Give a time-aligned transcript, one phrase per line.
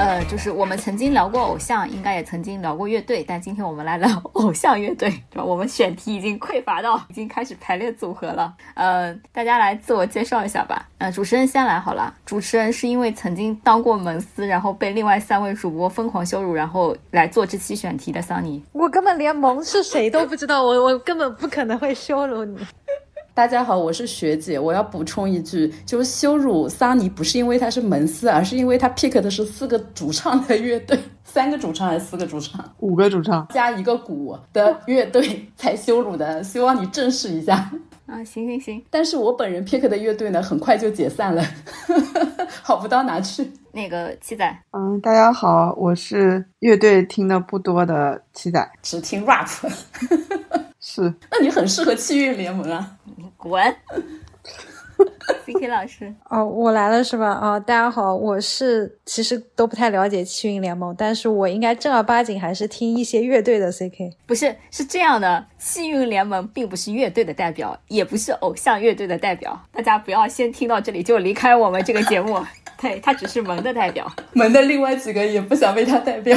[0.00, 5.44] 呃，就是我们曾经聊过偶像，应该也曾经聊过乐队，但今天我们来聊 偶像乐队，对吧？
[5.44, 8.54] 我们选题已经匮乏到已经开始排列组合了。
[8.72, 10.88] 呃，大家来自我介绍一下吧。
[10.96, 12.14] 呃，主持人先来好了。
[12.24, 18.64] 主持人是因为曾经当过门司，然后被另外三位主播疯狂羞辱，然后来做这期选题的桑尼。
[18.72, 22.56] 我根本连萌是谁都不知道，我我根本不可能会羞辱你。
[23.40, 24.60] 大家好，我是学姐。
[24.60, 32.62] 我要补充一句，就是羞辱桑尼不是因为他是门司，而是因为他 pick 的是四个主唱的乐队， 三个主唱还是四个主唱？
[32.80, 36.44] 五个主唱加一个鼓的乐队才羞辱的。
[36.44, 37.54] 希望你正视一下
[38.04, 38.22] 啊！
[38.22, 41.42] 行行行，但是我本人 pick 的乐队呢，很快就解散了，
[42.62, 43.50] 好不到哪去。
[43.72, 49.48] 那个七仔，嗯，大家好，我是乐队听的不多的七仔，只听 rap。
[50.82, 52.96] 是，那你很适合气运联盟啊！
[53.42, 53.62] 你滚，
[55.46, 56.12] C K 老师。
[56.28, 57.38] 哦，我来了是吧？
[57.40, 64.10] 哦，大家好，我是其实都不太了解气运联盟，但是我应该正儿八经还是听一些乐队的 C K。
[64.26, 69.58] 不是，是这样的，气运联盟并不是乐队的代表，也不是偶像乐队的代表。
[69.72, 72.38] 大家不要先听到这里就离开我们这个节目。
[72.80, 76.36] 对，他只是萌的代表， 萌的另外几个也不想被他代表。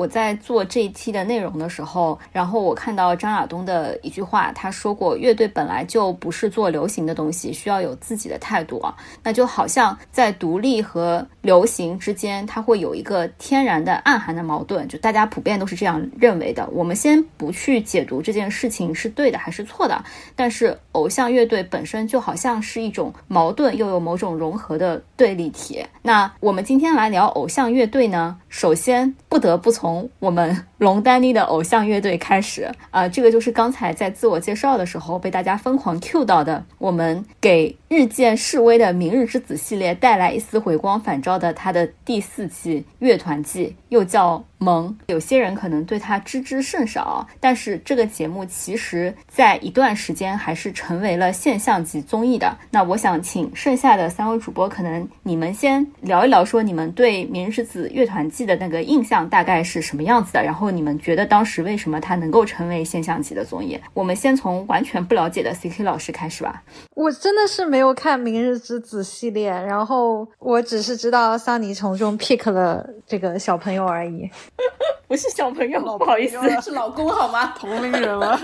[0.00, 8.96] 我在做这一期的内容的时候，然后我看到张亚东的一句话，他说过，乐队本来就不是做流行的东西，需要有自己的态度啊。
[9.22, 16.66] 那就好像在独立和流行之间，它会有一个天然的暗含的矛盾，就大家普遍都是这样认为的。
[16.72, 20.02] 我们先不去解读这件事情是对的还是错的，
[20.34, 25.84] 但是偶像乐队本身就好像是一种矛盾又有某种融合的对立体。
[26.00, 44.42] 那我们今天来聊偶像乐队呢，首先不得不从我们龙丹妮的偶像乐队开始，啊，这个就是刚才在自我介绍的时候被大家疯狂 Q 到的，我们给日渐式微的《明日之子》系列带来一丝回光返照的它的第四季乐团季，又叫。
[44.62, 52.54] 萌，有些人可能对他知之甚少，但是这个节目其实在一段时间还是成为了现象级综艺的。
[52.70, 60.44] 那我想请剩下的三位主播，可能你们先聊一聊，说你们对《明日之子》乐团季的那个印象大概是什么样子的？
[60.44, 63.78] 然后你们觉得当时为什么他能够成为现象级的综艺？
[63.94, 66.62] 我们先从完全不了解的 C K 老师开始吧。
[66.94, 74.30] 我真的是没有看《明日之子》系列，然后我只是知道桑尼从中 pick 了这个小朋友而已。
[75.08, 77.52] 不是小朋友，不好意思，是老公好吗？
[77.58, 78.38] 同龄人了，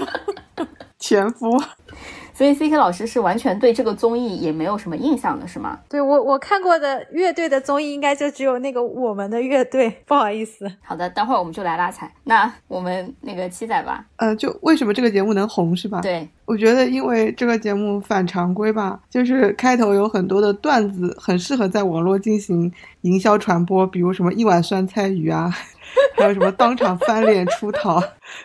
[0.98, 1.48] 前夫。
[2.36, 5.78] 所以 C K 老师是完全对这个综艺也没有什么印象的，是吗？
[5.88, 10.02] 对我我看过的乐队的综艺，应该就只有那个我们的乐队。
[10.04, 10.70] 不好意思。
[10.82, 12.12] 好的，待会儿我们就来拉踩。
[12.24, 14.04] 那我们那个七仔吧。
[14.16, 16.02] 呃，就为什么这个节目能红是吧？
[16.02, 22.70] 对，我觉得因为这个节目反常规吧，就是开头有很多的段子，很适合在网络进行
[23.00, 25.50] 营销传播，比如什么一碗酸菜鱼啊。
[26.16, 28.02] 还有什么当场翻脸出逃，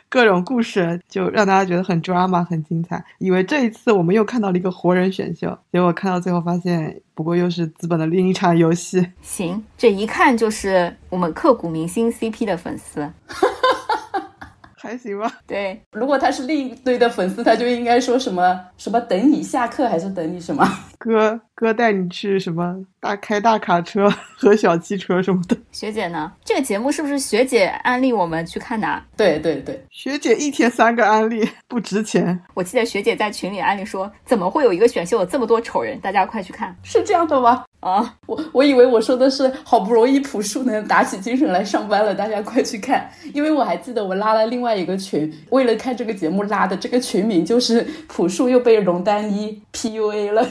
[0.09, 3.03] 各种故事就让大家觉得很 drama 很精彩。
[3.19, 9.05] 以为这一次我们又看到了一个活人选秀，结果看到最后发现，不过又是资本的另一场游戏。
[9.21, 13.09] 行，这一看就是我们刻骨铭心 CP 的粉丝。
[14.81, 15.31] 还行吧。
[15.45, 20.67] 对，如果他是另一堆的粉丝，他就应该说什么什么等你下课，还是等你什么？
[20.97, 25.57] 哥哥带你去什么大开大卡车 和小汽车什么的。
[25.71, 26.31] 学姐呢？
[26.43, 29.03] 这个节目是不是学姐安利我们去看的？
[29.15, 32.39] 对对对，学姐一天三个安利， 不值钱。
[32.53, 35.99] 我记得学姐在群里安利说，怎么会有一个选秀有这么多丑人？
[35.99, 37.63] 大家快去看，是这样的吗？
[37.81, 43.09] 啊，我我以为我说的是好不容易朴树能打起精神来上班了，大家快去看。
[43.33, 50.47] 因为我还记得我拉了另外一个群，为了看这个节目拉的，这个群名就是朴树又被龙丹一 PUA 了。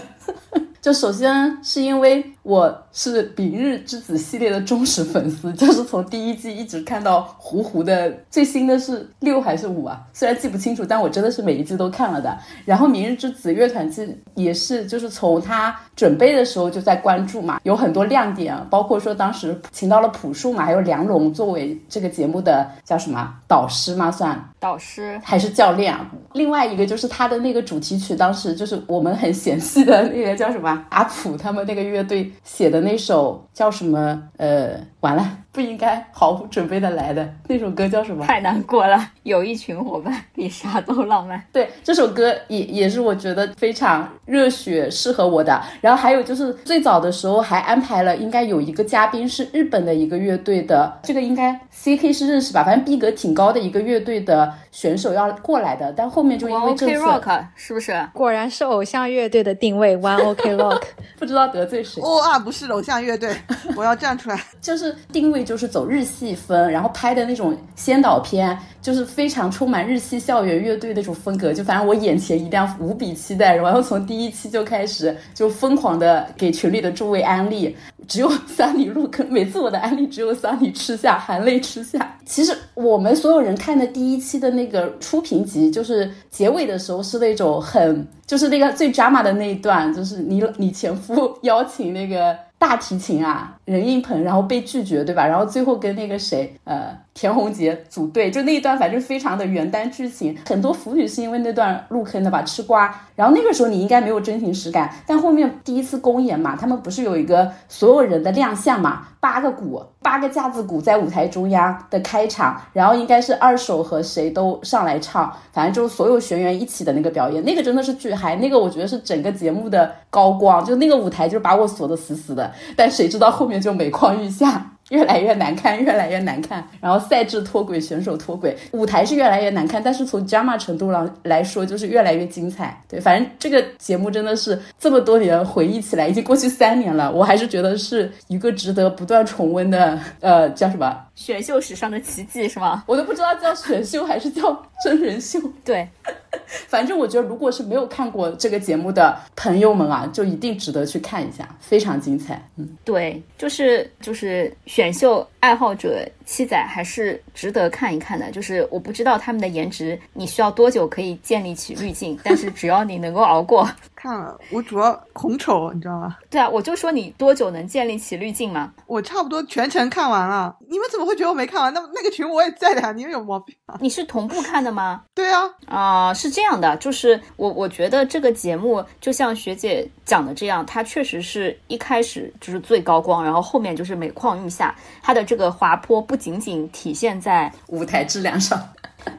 [0.81, 10.01] 就首先是因为我是《明日之子》系列的忠实粉丝，就是从第一季一直看到糊糊的，最新的是六还是五啊？
[10.15, 12.35] 虽然记不清楚，但我真的是每一季都看了的。
[12.65, 26.11] 然后《明日之子》乐团季也是，就是从他准备的时候就在关注嘛，有很多亮点，包括说当时请到了朴树嘛，还有梁龙作为这个节目的叫什么导师嘛，算导师还是教练啊？
[26.33, 30.70] 另外一个就是他的那个主题曲，当时就是我们很嫌弃的那个叫什么？
[30.91, 34.23] 阿普他们那个乐队写的那首叫什么？
[34.37, 38.27] 呃，完了，不应该毫无准备的来的那首歌叫什么？
[38.27, 41.43] 太难过了，有一群伙伴比啥都浪漫。
[41.53, 45.59] 对，这首歌也也是我觉得非常热血，适合我的。
[45.81, 52.63] 然后还有就是最早的时候还安排了，应该有一个嘉宾是日本的一个乐队的，这个应该 C K 是认识吧？
[52.63, 58.07] 反正逼格挺高的一个乐队的选手要过来的，但后面就因为 OK Rock 是不是？
[58.13, 60.83] 果然是偶像乐队的定位，One OK Rock，
[61.19, 62.03] 不知道得罪谁。
[62.03, 63.35] 哦啊，不是偶像乐队，
[63.75, 64.39] 我要站出来。
[64.61, 71.53] 就是定位就是走日系风，然后拍的那种先导片，就是非常充满日系校园乐队那种风格。
[71.53, 73.55] 就反正我眼前一亮，无比期待。
[73.57, 77.77] 然后从第一期就开始就疯狂的给群里的诸位安利，
[78.07, 79.27] 只有桑尼入坑。
[79.31, 82.17] 每次我的安利只有桑尼吃下， 含泪吃下。
[82.25, 92.37] 其实我们所有人看的第一期的那个初评集，就是结尾的时候是那种很，就是那个最 drama 的那一段，就是你你前夫邀请那个。
[92.61, 95.27] 大提琴啊，任意鹏，然后被拒绝，对吧？
[95.27, 102.95] 然后最后跟那个谁，呃，田宏杰组队，就那一段，反正非常的原单剧情，很多腐女是因为那段入坑的吧，吃瓜。
[103.17, 122.51] 然后那个时候你应该没有真情实感，但后面第一次公演嘛，他们不是有一个所有人的亮相嘛，八个鼓，八个架子鼓在舞台中央的开场，然后应该是二手和谁都上来唱，反正就是所有学员一起的那个表演，那个真的是巨嗨，那个我觉得是整个节目的高光，就那个舞台就把我锁得死死的。
[122.75, 124.70] 但谁知道后面就每况愈下。
[124.91, 126.65] 越来越难看，越来越难看。
[126.81, 129.83] 然后赛制脱轨，选手脱轨，舞台是越来越难看。
[129.83, 132.81] 但是从 drama 程度上来说，就是越来越精彩。
[132.89, 140.97] 对，反正这个节目真的是这么多年回忆起来，已经过去三年了，我还是觉得是一个值得不断重温的，呃，叫什么？
[141.15, 142.85] 选秀史上的奇迹是吗？
[142.87, 145.39] 我都不知道叫选秀还是叫真人秀。
[145.65, 145.89] 对，
[146.69, 152.41] 反正我觉得，如果是没有看过这个节目的朋友们啊，就一定值得去看一下，非常精彩。
[152.57, 158.31] 嗯，对，就是就是选秀爱好者七仔还是值得看一看的。
[158.31, 163.69] 就是我不知道他们的颜值你需要多久可以建立起滤镜，但是只要你能够熬过。
[164.01, 166.17] 看了，我主要恐丑，你知道吗？
[166.31, 168.73] 对啊，我就说你多久能建立起滤镜嘛？
[168.87, 170.57] 我差不多全程看完了。
[170.71, 171.75] 你们怎么会觉得我没看完？
[171.75, 173.77] 那那个群我也在的呀，你们有毛病啊？
[173.79, 175.03] 你是同步看的吗？
[175.15, 175.43] 对啊。
[175.67, 184.75] 啊，是这样的，就是我我觉得这个节目就像学姐讲的这样，它确实是一开始就是最高光，然后后面就是每况愈下。
[185.03, 188.63] 它的这个滑坡不仅仅体现在舞台质量上。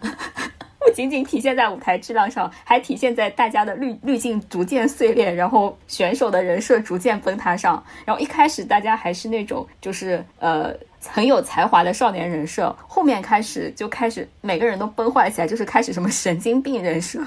[0.84, 7.82] 不仅仅体现在舞台质量上，还体现在大家的滤滤镜逐渐碎裂，然后选手的人设逐渐崩塌上。
[8.04, 10.74] 然后一开始大家还是那种就是呃
[11.06, 17.26] 很有才华的少年人设，后面开始就开始每个人都崩坏起来，就是开始什么神经病人设。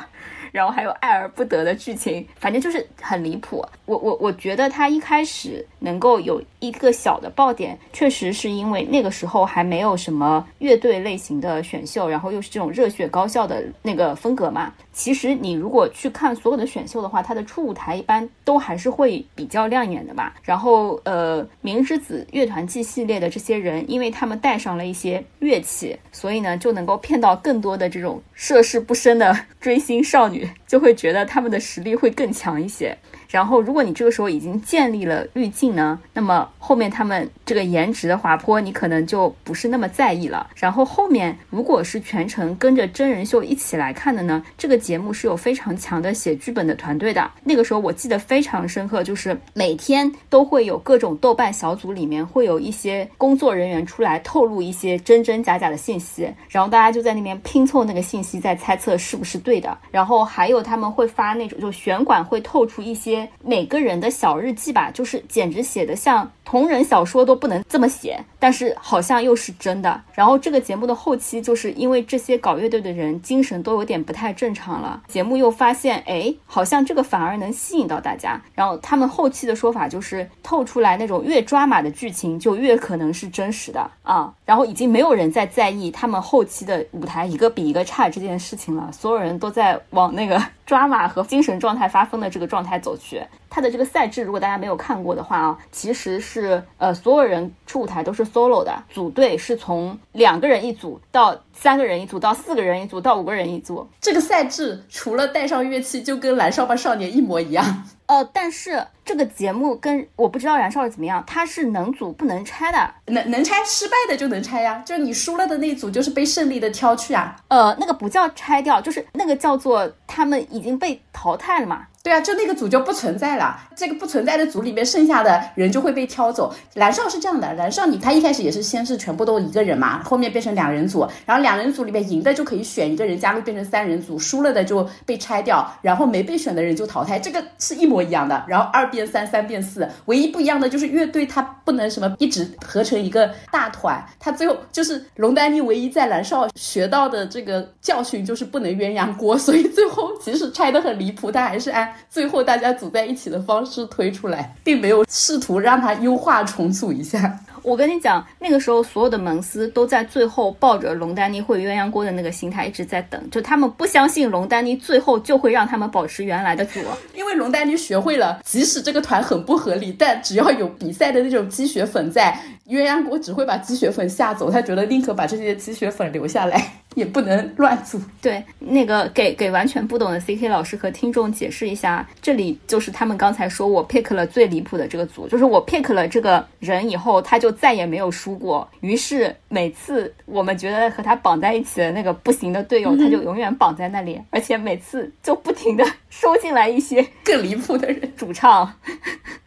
[0.54, 3.66] 然后还有爱而不得的剧情，反正就是很离谱。
[3.86, 14.72] 我我我觉得他一开始能够有一个小的爆点，确实是因为那个时候还没有什么乐队类型的选秀，然后又是这种热血高校的那个风格嘛。
[14.94, 20.34] 其实你如果去看所有的选秀的话，它的初舞台一般都还是会比较亮眼的吧。
[20.42, 30.48] 然后呃，明之子乐团季系列的这些人，因为他们带上了一些乐器，所以呢就能够骗到更多的这种涉世不深的 追星少女。
[30.66, 32.96] 就会觉得他们的实力会更强一些。
[33.34, 40.48] 然后，如果你这个时候已经建立了滤镜呢，那么后面他们这个颜值的滑坡，你可能就不是那么在意了。
[40.54, 47.28] 然后后面如果是全程跟着真人秀一起来看的呢，这个节目是有非常强的写剧本的团队的。
[47.42, 59.76] 那个时候我记得非常深刻，就是每天都会有各种豆瓣小组里面会有一些工作人员出来透露一些真真假假的信息，然后大家就在那边拼凑那个信息，在猜测是不是对的。
[59.90, 63.23] 然后还有他们会发那种，就选管会透出一些。
[63.42, 69.98] 每个人的小日记吧，就是简直写的像同人小说都不能这么写，但是好像又是真的。
[70.12, 78.38] 然后这个节目的后期，就是因为这些搞乐队的人精神都有点不太正常了，节目又发现，哎，好像这个反而能吸引到大家。
[78.54, 84.30] 然后他们后期的说法就是透出来那种越抓马的剧情，就越可能是真实的啊。
[84.44, 90.38] 然后已经没有人在在意他们后期的舞台一个比一个差这件事情了，所有人都在往那个。
[90.64, 93.20] 抓马和精神状态发疯的这个状态走去，
[93.54, 103.88] 他的这个赛制，如果大家没有看过的话啊，其实是呃所有人出舞台都是 solo 的，组队是从两个人一组到三个人一组到四个人一组到五个人一组。
[104.00, 107.84] 这个赛制除了带上乐器，就跟《燃烧吧少年》一模一样。
[108.06, 117.36] 呃，但是这个节目跟我不知道燃烧是怎么样，它是能组不能拆的，能能拆，失败的就能拆呀，就你输了的那组就是被胜利的挑去啊。
[117.46, 121.86] 呃，那个不叫拆掉，就是那个叫做他们已经被淘汰了嘛。
[122.04, 123.58] 对啊，就那个组就不存在了。
[123.74, 126.54] 这个不存在的组里面，剩下的人就会被挑走。
[126.74, 138.44] 蓝少是这样的，蓝少你他一开始也是先是全部都一个人嘛，后面变成两人组，然后两人组里面赢的就可以选一个人加入变成三人组，输了的就被拆掉，然后没被选的人就淘汰，这个是一模一样的。
[138.46, 151.93] 然后二变三，三变四，唯一不一样的就是乐队它不能什么一直合成一个大团，他最后就是龙丹妮唯一在蓝少学到的这个教训就是不能鸳鸯锅，所以最后即使拆的很离谱，他还是按。
[152.08, 157.38] 最后大家组在一起的方式推出来，并没有试图让它优化重组一下。
[157.62, 166.80] 我跟你讲，那个时候所有的蒙斯都在最后抱着龙丹妮会鸳鸯锅的那个心态一直在等，就他们不相信龙丹妮最后就会让他们保持原来的组，
[167.14, 174.50] 因为龙丹妮学会了，即使这个团很不合理，但只要有比赛的那种积雪粉在，鸳鸯锅只会把积雪粉吓走。
[174.50, 178.00] 他觉得宁可把这些积雪粉留下来，也不能乱组。
[178.20, 187.54] 对，那个给给完全不懂的 CK 老师和听众解释一下，这里就是他们刚才说我 pick 了最离谱的这个组，就是我 pick 了这个人以后，他就。
[187.54, 198.74] 再也没有输过，于是每次我们觉得和他绑在一起的那个不行的队友，他就永远绑在那里，而且每次就不停的收进来一些更离谱的人主唱，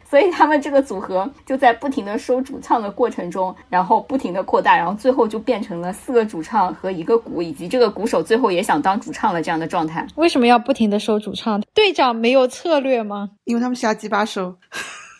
[0.08, 10.06] 所以他们这个组合就在不停的收主唱的过程中，然后不停的扩大，然后最后就变成了四个主唱和一个鼓，以及这个鼓手最后也想当主唱了这样的状态。
[10.14, 11.60] 为什么要不停的收主唱？
[11.74, 13.30] 队长没有策略吗？
[13.44, 14.54] 因为他们瞎鸡巴收。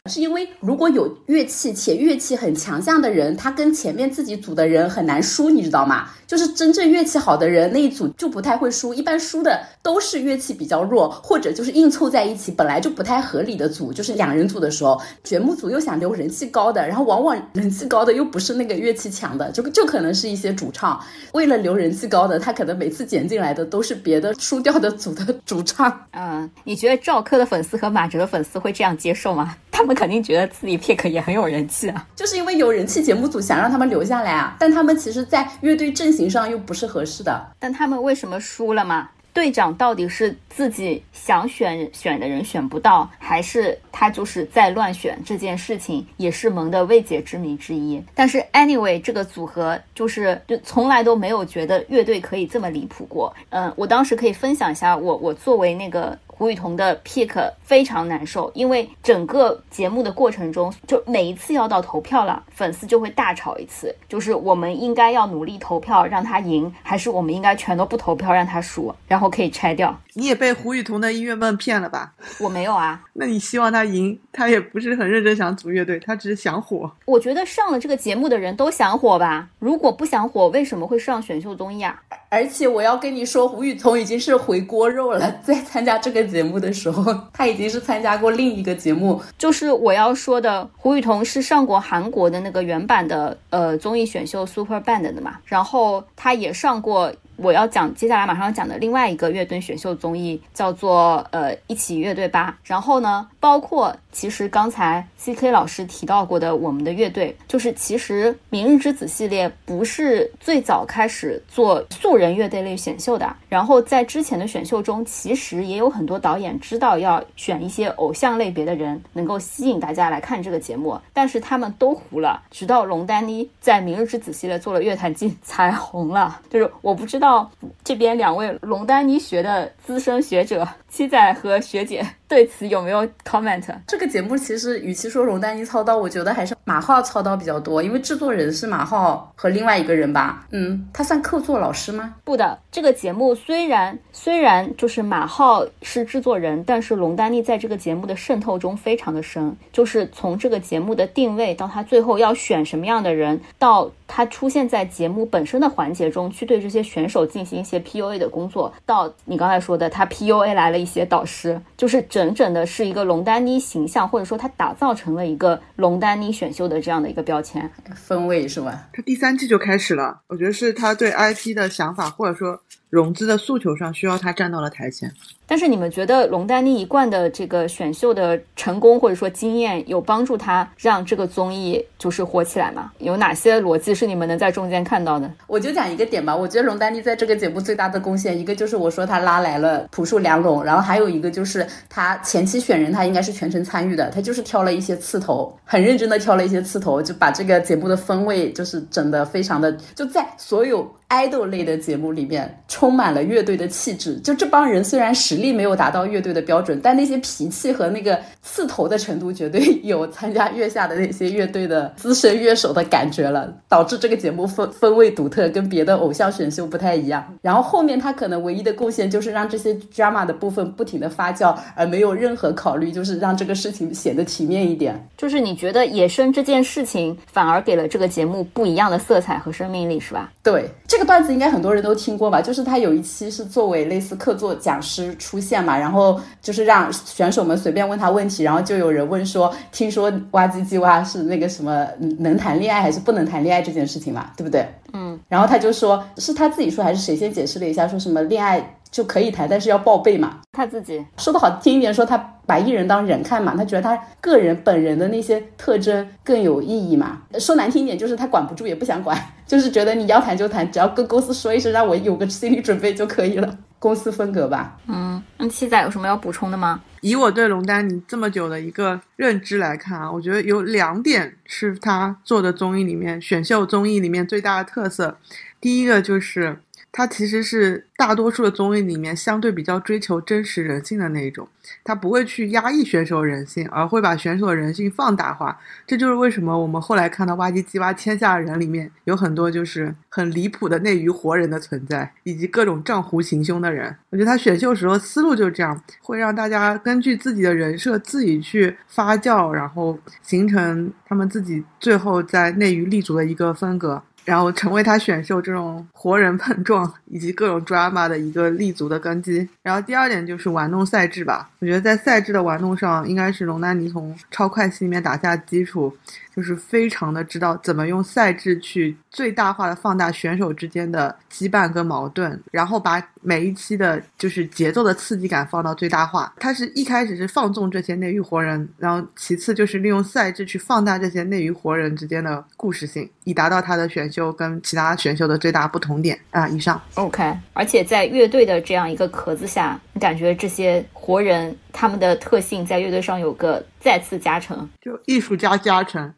[0.06, 6.08] 是因为如果有乐器且乐器很强项的人，他跟前面自己组的人很难输，你知道吗？
[6.28, 13.90] 就是真正乐器好的人那一组就不太会输，一般输的都是乐器比较弱，或者就是硬凑在一起本来就不太合理的组。
[13.94, 21.00] 就是两人组的时候，掘木组又想留人气高的，然后往往人气高的又不是那个乐器强的，就就可能是一些主唱。
[21.32, 26.06] 为了留人气高的，他可能每次捡进来的都是别的输掉的组的主唱。
[26.12, 29.56] 嗯，你觉得赵柯的粉丝和马哲的粉丝会这样接受吗？
[29.70, 37.46] 他们肯定觉得自己 pick 也很有人气啊，就是因为有人气节目组想让他们留下来啊，但他们其实，在乐队阵形上又不是合适的。
[37.60, 39.08] 但他们为什么输了吗？
[39.32, 45.16] 队长到底是自己想选选的人选不到，还是他就是在乱选？
[45.24, 48.02] 这件事情也是萌的未解之谜之一。
[48.16, 53.32] 但是 anyway，这个组合就是就从来都没有觉得乐队可以这么离谱过。
[53.50, 56.18] 嗯，我当时可以分享一下，我我作为那个。
[56.38, 70.00] 胡雨桐的 pick 非常难受，因为整个节目的过程中，就每一次要到投票了，粉丝就会大吵一次，就是我们应该要努力投票让他赢，还是我们应该全都不投票让他输，然后可以拆掉。
[70.14, 72.12] 你也被胡雨桐的音乐梦骗了吧？
[72.38, 73.02] 我没有啊。
[73.14, 76.88] 那你希望他赢，他也不是很认真想组乐队，他只是想火。
[77.04, 79.48] 我觉得上了这个节目的人都想火吧？
[79.58, 82.00] 如果不想火，为什么会上选秀综艺啊？
[82.30, 86.27] 而且我要跟你说，胡雨桐已经是回锅肉了， 在参加这个。
[86.28, 97.12] 节目的时候， 他已经是参加过另一个节目，就是我要说的胡雨桐是上过韩国的那个原版的呃综艺选秀 Super Band 的嘛，然后他也上过。
[97.38, 102.58] 我要讲接下来马上要讲的另外一个乐队选秀综艺叫做呃一起乐队吧。
[102.64, 113.32] 然后呢，包括其实刚才 C K 老师提到过的我们的乐队，就是其实明日之子系列不是最早开始做素人乐队类选秀的。
[113.48, 122.42] 然后在之前的选秀中，其实也有很多导演知道要选一些偶像类别的人，能够吸引大家来看这个节目，但是他们都糊了。
[122.50, 126.40] 直到龙丹妮在明日之子系列做了乐坛季才红了。
[126.50, 127.27] 就是我不知道。
[127.28, 127.50] 到
[127.84, 130.66] 这边两位龙丹妮学的资深学者。
[130.88, 133.62] 七仔和学姐对此有没有 comment？
[133.86, 140.46] 这个节目其实与其说龙丹妮操刀，我觉得还是马浩操刀比较多，因为制作人是马浩和另外一个人吧。
[140.50, 142.16] 嗯，他算客座老师吗？
[142.24, 160.77] 不的，这个节目虽然虽然就是马浩是制作人，但是龙丹妮在这个节目的渗透中非常的深，就是从这个节目的定位到他最后要选什么样的人，到他出现在节目本身的环节中去对这些选手进行一些 PUA 的工作，到你刚才说的他 PUA 来了。
[160.78, 168.88] 一些导师就是整整的是一个龙丹妮形象，或者说他打造成了一个龙丹妮选秀的这样的一个标签分位是吧？
[168.92, 172.60] 他第三季就开始了，我觉得是他对 IP 的想法，或者说。
[172.90, 175.12] 融资的诉求上需要他站到了台前，
[175.46, 182.90] 但是你们觉得龙丹妮一贯的这个选秀的成功或者说经验有帮助他让这个综艺就是火起来吗？
[182.98, 185.30] 有哪些逻辑是你们能在中间看到的？
[185.46, 200.90] 我就讲一个点吧，我觉得龙丹妮在这个节目最大的贡献，一个就是我说他拉来了朴树梁龙，然后还有一个就是他前期选人他应该是全程参与的，他就是挑了一些刺头，很认真的挑了一些刺头，就把这个节目的风味就是整的非常的就在所有。
[201.08, 204.18] Idol 类的节目里面充满了乐队的气质。
[204.20, 217.24] 就这帮人虽然实力没有达到乐队的标准，但那些脾气和那个刺头的程度，绝对有参加月下的那些乐队的资深乐手的感觉了，导致这个节目风风味独特，跟别的偶像选秀不太一样。
[217.40, 225.08] 然后后面他可能唯一的贡献就是让这些 drama 的部分不停的发酵，而没有任何考虑，就是让这个事情显得体面一点。
[225.16, 230.30] 就是你觉得野生这件事情反而给了这个节目不一样的色彩和生命力，是吧？
[230.42, 232.42] 对，这个段子应该很多人都听过吧？
[232.42, 241.86] 就是他有一期是作为类似客座讲师出现嘛，然后就是让选手们随便问他问题，然后就有人问说，听说哇唧唧哇是那个什么
[242.18, 244.66] 能谈恋爱还是不能谈恋爱这件事情嘛，对不对？
[244.92, 250.40] 嗯，然后他就说是他自己说还是谁先解释了一下，说什么恋爱就可以谈，但是要报备嘛。
[250.52, 252.16] 他自己说的好听一点，说他
[252.46, 257.22] 把艺人当人看嘛，他觉得他个人本人的那些特征更有意义嘛。
[257.38, 259.16] 说难听一点，就是他管不住也不想管，
[259.46, 263.58] 就是觉得你要谈就谈，只要跟公司说一声，让我有个心理准备就可以了。
[263.80, 264.76] 公司风格吧。
[264.88, 266.80] 嗯，那七仔有什么要补充的吗？
[267.00, 275.16] 以我对龙丹你这么久的一个认知来看啊，我觉得有两点是他做的综艺里面选秀综艺里面最大的特色。
[275.60, 281.46] 第一个就是他其实是大多数的综艺里面相对比较追求真实人性的那一种，
[281.84, 285.58] 他不会去压抑选手人性，而会把选手的人性放大化。
[285.86, 293.94] 这就是为什么我们后来看到哇唧唧哇天下人里面有很多就是很离谱的内娱活人的存在，以及各种账户行凶的人。
[294.10, 304.02] 我觉得他选秀时候思路就是这样，会让大家根据自己的人设自己去发酵，然后形成他们自己最后在内娱立足的一个风格。
[304.28, 309.48] 然后成为他选秀这种活人碰撞以及各种 drama 的一个立足的根基。
[309.62, 315.96] 然后第二点就是玩弄赛制吧，我觉得在赛制的玩弄上，应该是龙丹妮从超快系里面打下基础，
[316.38, 326.32] 就是非常的知道怎么用赛制去最大化的放大选手之间的羁绊跟矛盾，然后把每一期的就是节奏的刺激感放到最大化。
[326.38, 336.46] 他是一开始是放纵这些内娱活人，然后其次就是利用赛制去放大这些内娱活人之间的故事性，以达到他的选秀跟其他选秀的最大不同点啊。
[336.46, 344.68] 以上 OK，而且在乐队的这样一个壳子下，感觉这些活人他们的特性在乐队上有个再次加成。
[344.80, 346.12] 就艺术家加成。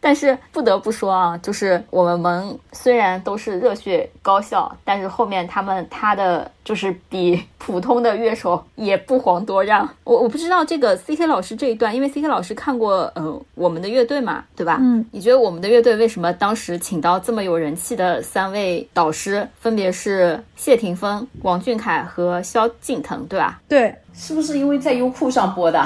[0.00, 9.88] 但是不得不说啊，就是我们萌虽然都是热血高校，但是后面他们他的就是比普通的乐手也不遑多让。
[10.04, 14.78] 我我不知道这个 C K 老师这一段，因为 C K 老师看过呃我们的乐队嘛，对吧？
[14.80, 23.60] 嗯，你觉得我们的乐队为什么当时请到这么有人气的三位导师，分别是谢霆锋、王俊凯和萧敬腾，对吧？
[23.68, 25.84] 对，是不是因为在优酷上播的？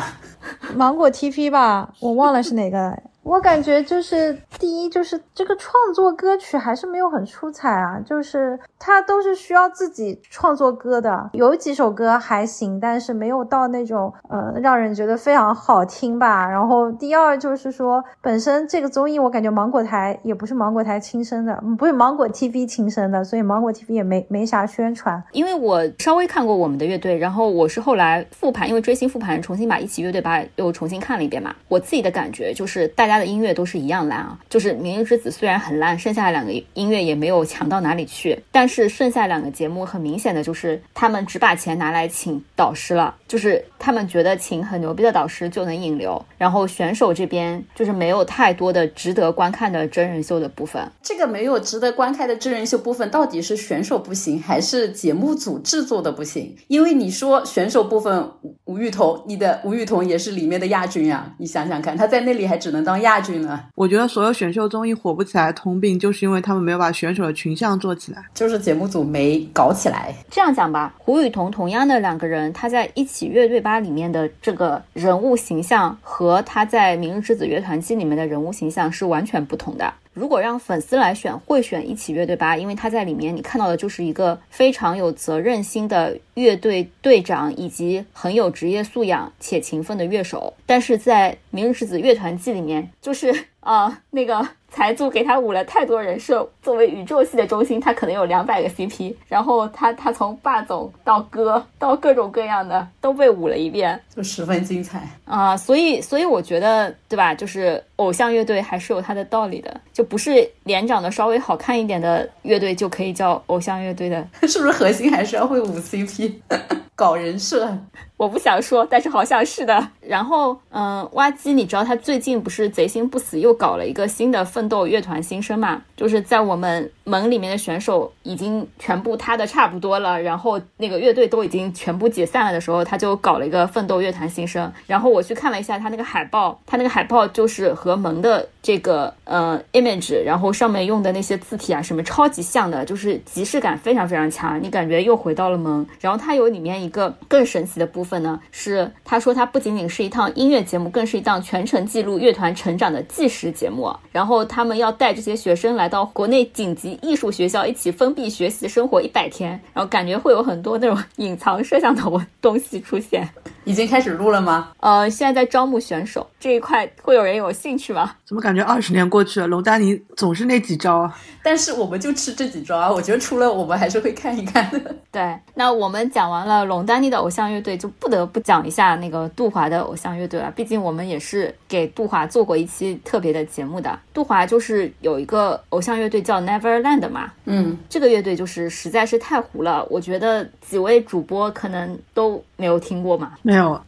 [0.74, 2.98] 芒果 TV 吧，我忘了是哪个。
[3.22, 16.48] 我感觉就是第一，就是这个创作歌曲还是没有很出彩啊，就是他都是需要自己创作歌的，有几首歌还行，但是没有到那种呃让人觉得非常好听吧。
[16.48, 25.22] 然后第二就是说，本身这个综艺我感觉芒果台也不是芒果台亲生的，不是芒果 TV 亲生的，所以芒果 TV 也没没啥宣传。
[25.32, 31.54] 因为我稍微看过我们的乐队，然后我是后来复盘，因为追星复盘，重新把一起乐队把又重新看了一遍嘛。
[31.68, 50.83] 我自己的感觉就是大家家的音乐都是一样烂啊，就是《明日之子》虽然很烂，剩下的两个音乐也没有强到哪里去，但是剩下两个节目很明显的就是他们只把钱拿来请导师了，就是他们觉得请很牛逼的导师就能引流，然后选手这边就是没有太多的值得观看的真人秀的部分。
[51.03, 56.57] 这个没有值得观看的真人秀部分，到底是选手不行，还是节目组制作的不行？
[56.68, 63.61] 因为你说选手部分，吴吴雨桐，你的吴雨桐也是里面的亚军呀，你想想看，他在那里还只能当亚军呢。
[63.75, 68.25] 我觉得所有选秀综艺火不起来的通病，就是因为他们没有把选手的群像做起来。
[68.35, 70.15] 就是节目组没搞起来。
[70.31, 79.93] 这样讲吧，胡雨桐同样的两个人，他在一起乐队吧里面的这个人物形象和他在明日之子乐团季里面的人物形象是完全不同的。
[80.12, 90.55] 如果让粉丝来选，会选一起乐队吧，因为他在里面你看到的就是一个非常有责任心的乐队队长，以及很有职业素养且勤奋的乐手。
[90.66, 105.09] 但是在明日之子乐团季里面，就是、呃那个财主给他舞了太多人设，作为宇宙系的中心，他可能有两百个 CP，然后他他从霸总到哥到各种各样的都被舞了一遍，就十分精彩。
[105.25, 107.35] 啊、所以所以我觉得，对吧？
[107.35, 114.27] 就是偶像乐队还是有它的道理的，就不是脸长得稍微好看一点的乐队就可以叫偶像乐队的。
[114.48, 116.33] 是不是核心还是要会舞 CP，
[117.03, 117.69] 搞人设？
[118.17, 119.88] 我不想说，但是好像是的。
[120.01, 125.83] 然后，嗯，挖机，你知道他最近不是贼心不死又搞了一个新的奋斗乐团新生嘛？
[125.97, 134.73] 就是在我们盟里面的选手已经全部塌的差不多了，然后那个乐队都已经全部解散了的时候，他就搞了一个奋斗乐团新生。
[134.87, 145.85] 然后我去看了一下他那个海报，他那个海报就是和盟的这个呃 image，然后上面用的那些字体啊什么超级像的，就是即视感非常非常强，你感觉又回到了萌。
[146.01, 153.92] 然后它有里面一个更神奇的部分呢，是他说它不仅仅是一趟音乐节目，更是一档全程记录乐团成长的纪实节目。
[154.12, 163.29] 然后他们要带这些学生来到国内顶级艺术学校，一起封闭学习生活一百天，然后感觉会有很多那种隐藏摄像头东西出现。
[163.64, 164.72] 已经开始录了吗？
[164.81, 168.16] 呃，现在在招募选手这一块，会有人有兴趣吗？
[168.25, 171.19] 怎么感觉二十年过去了，龙丹妮总是那几招啊？
[171.45, 174.95] 但是我们就吃这几招啊，我觉得除了我们还是会看一看的。
[175.11, 180.51] 对，那我们讲完了龙丹妮的偶像乐队，就不得不讲一下那个杜华的偶像乐队了。
[180.53, 183.99] 毕竟我们也是给杜华做过一期特别的节目的。
[184.15, 193.33] 杜华就是有一个偶像乐队叫 Neverland 嘛，嗯，这个乐队就是实在是太糊了，我觉得几位主播可能都没有听过嘛。
[193.43, 193.81] 没有，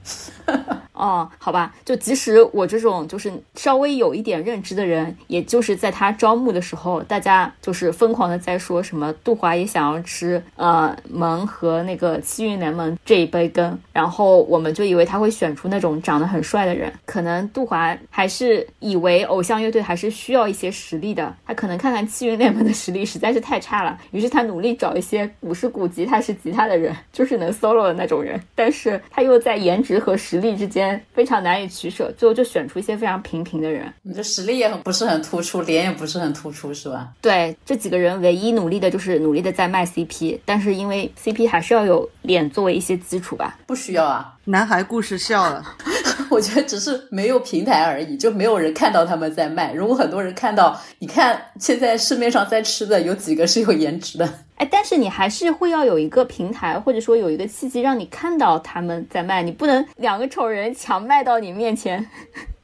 [0.94, 33.92] 哦，好吧，就即使我这种就是稍微有一点认知的人，也就是在他招募的时候，大家就是疯狂的在说什么杜华也想要吃呃萌和那个七运联盟这一杯羹，然后我们就以为他会选出那种长得很帅的人，可能杜华还是以为偶像乐队还是需要一些实力的，他可能看看七运联盟的实力实在是太差了，于是他努力找一些古是古、吉他是吉他的人，就是能 solo 的那种人，但是他又在颜值和实力之间非常难以取舍，最后就选出一些非常平平的人。
[34.02, 37.08] 你这实力也很不是很突出，脸也不是很突出，是吧？
[37.20, 43.58] 对，这几个人唯一努力的就是努力的在卖 CP，但是因为 CP 还是要有脸作为一些基础吧。
[43.66, 45.64] 不需要啊， 男孩故事笑了。
[46.30, 49.72] 我觉得只是没有平台而已，就没有人看到他们在卖。
[49.72, 54.28] 如果很多人看到，你看现在市面上在吃的有几个是有颜值的？
[54.56, 62.06] 哎，但是你还是会要有一个平台，或者说有一个契机让你看到他们在卖，你不能两个丑人强卖到你面前。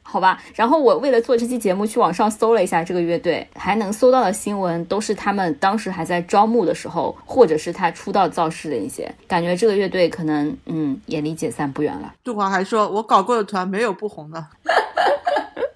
[0.03, 12.13] 好吧，然后我为了做这期节目去网上搜了一下这个乐队，还能搜到的新闻都是他们当时还在招募的时候，或者是他出道造势的一些，感觉这个乐队可能嗯也离解散不远了。
[12.25, 14.45] 杜华还说：“我搞过的团没有不红的。”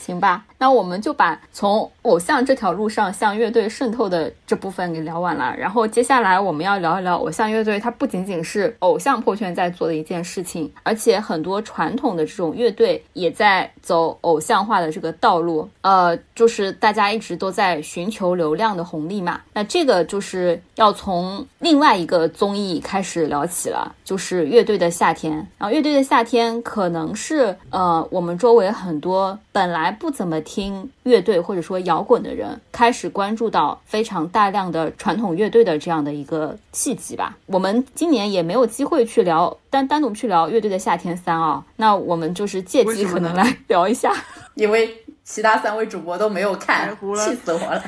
[0.00, 5.56] 行吧，那我们就把从偶像这条路上向乐队渗透的这部分给聊完了。
[5.56, 15.66] 然后接下来我们要聊一聊偶像乐队，它不仅仅是偶像破圈在做的一件事情，而且很多传统的这种乐队也在走偶像化的这个道路。
[15.80, 19.40] 呃，就是大家一直都在寻求流量的红利嘛。
[19.54, 25.34] 那这个就是要从另外一个综艺开始聊起了，就是乐队的夏天。
[25.56, 37.36] 然后乐队的夏天可能是呃我们周围很多本来不怎么听乐队或者说摇滚的人，开始关注到非常大量的传统乐队的这样的一个契机吧。
[37.46, 44.12] 我们今年也没有机会去聊单单独去聊乐队的夏天三啊，那我们就是借机可能来聊一下，
[44.56, 46.90] 因为其他三位主播都没有看，
[47.24, 47.84] 气死我了。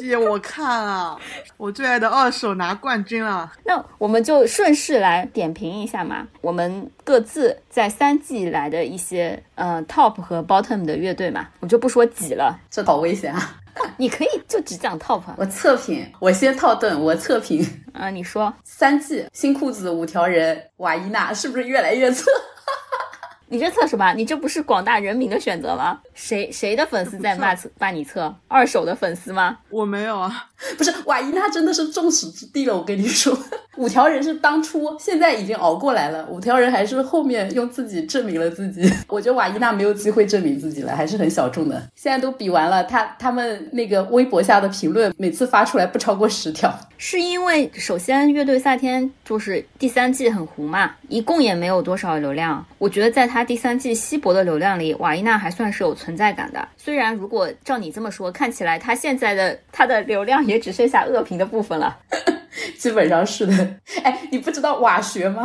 [0.00, 0.14] 屁！
[0.16, 1.18] 我看啊，
[1.56, 3.50] 我最爱的二手拿冠军了。
[3.64, 13.60] 那我们就顺势来点评一下嘛，我们各自在三季以来的一些呃 top 和 bottom 的乐队嘛，我就不说几了，这好危险啊！
[13.98, 15.20] 你可以就只讲 top。
[15.36, 22.30] 我测评，我先套盾，我测评 啊，你说三季新裤子五条人瓦伊娜是不是越来越测？
[23.48, 24.12] 你这测什么？
[24.14, 26.00] 你这不是广大人民的选择吗？
[26.14, 28.34] 谁谁的粉丝在骂骂你测？
[28.48, 29.58] 二手的粉丝吗？
[29.70, 30.46] 我没有啊，
[30.78, 32.76] 不是瓦伊娜真的是众矢之的了。
[32.76, 33.36] 我跟你说，
[33.76, 36.26] 五条人是当初，现在已经熬过来了。
[36.26, 38.88] 五条人还是后面用自己证明了自己。
[39.08, 41.82] 我觉得瓦伊娜没有机会证明自己了，还是很小众的。
[41.96, 46.72] 现在都比完了，他他们那个微博下的评论，每次发出来不超过十条。
[46.96, 52.64] 是因为首先乐队夏天就是第三季很糊嘛，一共也没有多少流量。
[52.78, 56.68] 我觉得在他第三季稀薄的流量里，瓦伊娜还算是有存在感的。
[56.76, 61.98] 虽然如果照你这么说，看起来他现在的他的流量也只剩下恶评的部分了。
[62.78, 63.76] 基本上是的。
[64.02, 65.42] 哎，你不知道瓦学吗？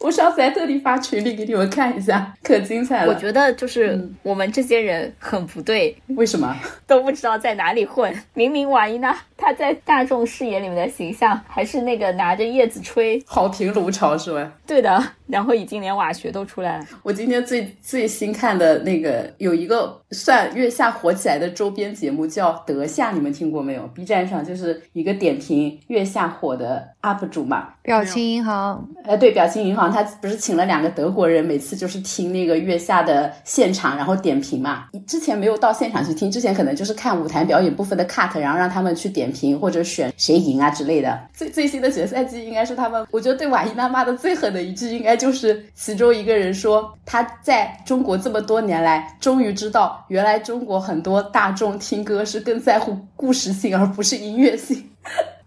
[0.00, 3.12] 我上次还特地发群里给你们看一下， 可精彩了。
[3.12, 6.56] 我觉得就是嗯我们这些人很不对，为什么？
[6.86, 8.14] 都不知道在哪里混。
[8.34, 14.52] 明明瓦伊娜她在大众视野里面的形象还是那个拿着叶子吹，好评如潮是吧？
[14.66, 16.84] 对的，然后已经连瓦学都出来了。
[17.02, 34.86] 我今天最最新看的那个有一个算月下火起来的周边节目叫德夏，你们听过没有？B 站上就是一个点评月下火的 UP 主嘛，表情银行，哎，对，表情银行他不是请了两个德国人，每次就是听那个月下的现场，然后点评嘛。
[35.06, 41.18] 之前没有到现场去听，之前可能就是看舞台表演部分的 cut，然后让他们去点评或者选谁赢啊之类的。
[41.32, 54.84] 最最新的决赛季应该是他们，我觉得对瓦伊娜骂的最狠的一句，应该就是其中一个人说他在中国这么多年来，终于知道原来中国很多大众听歌是更在乎故事性而不是音乐性。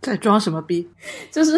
[0.01, 0.87] 在装什么逼？
[1.31, 1.57] 就是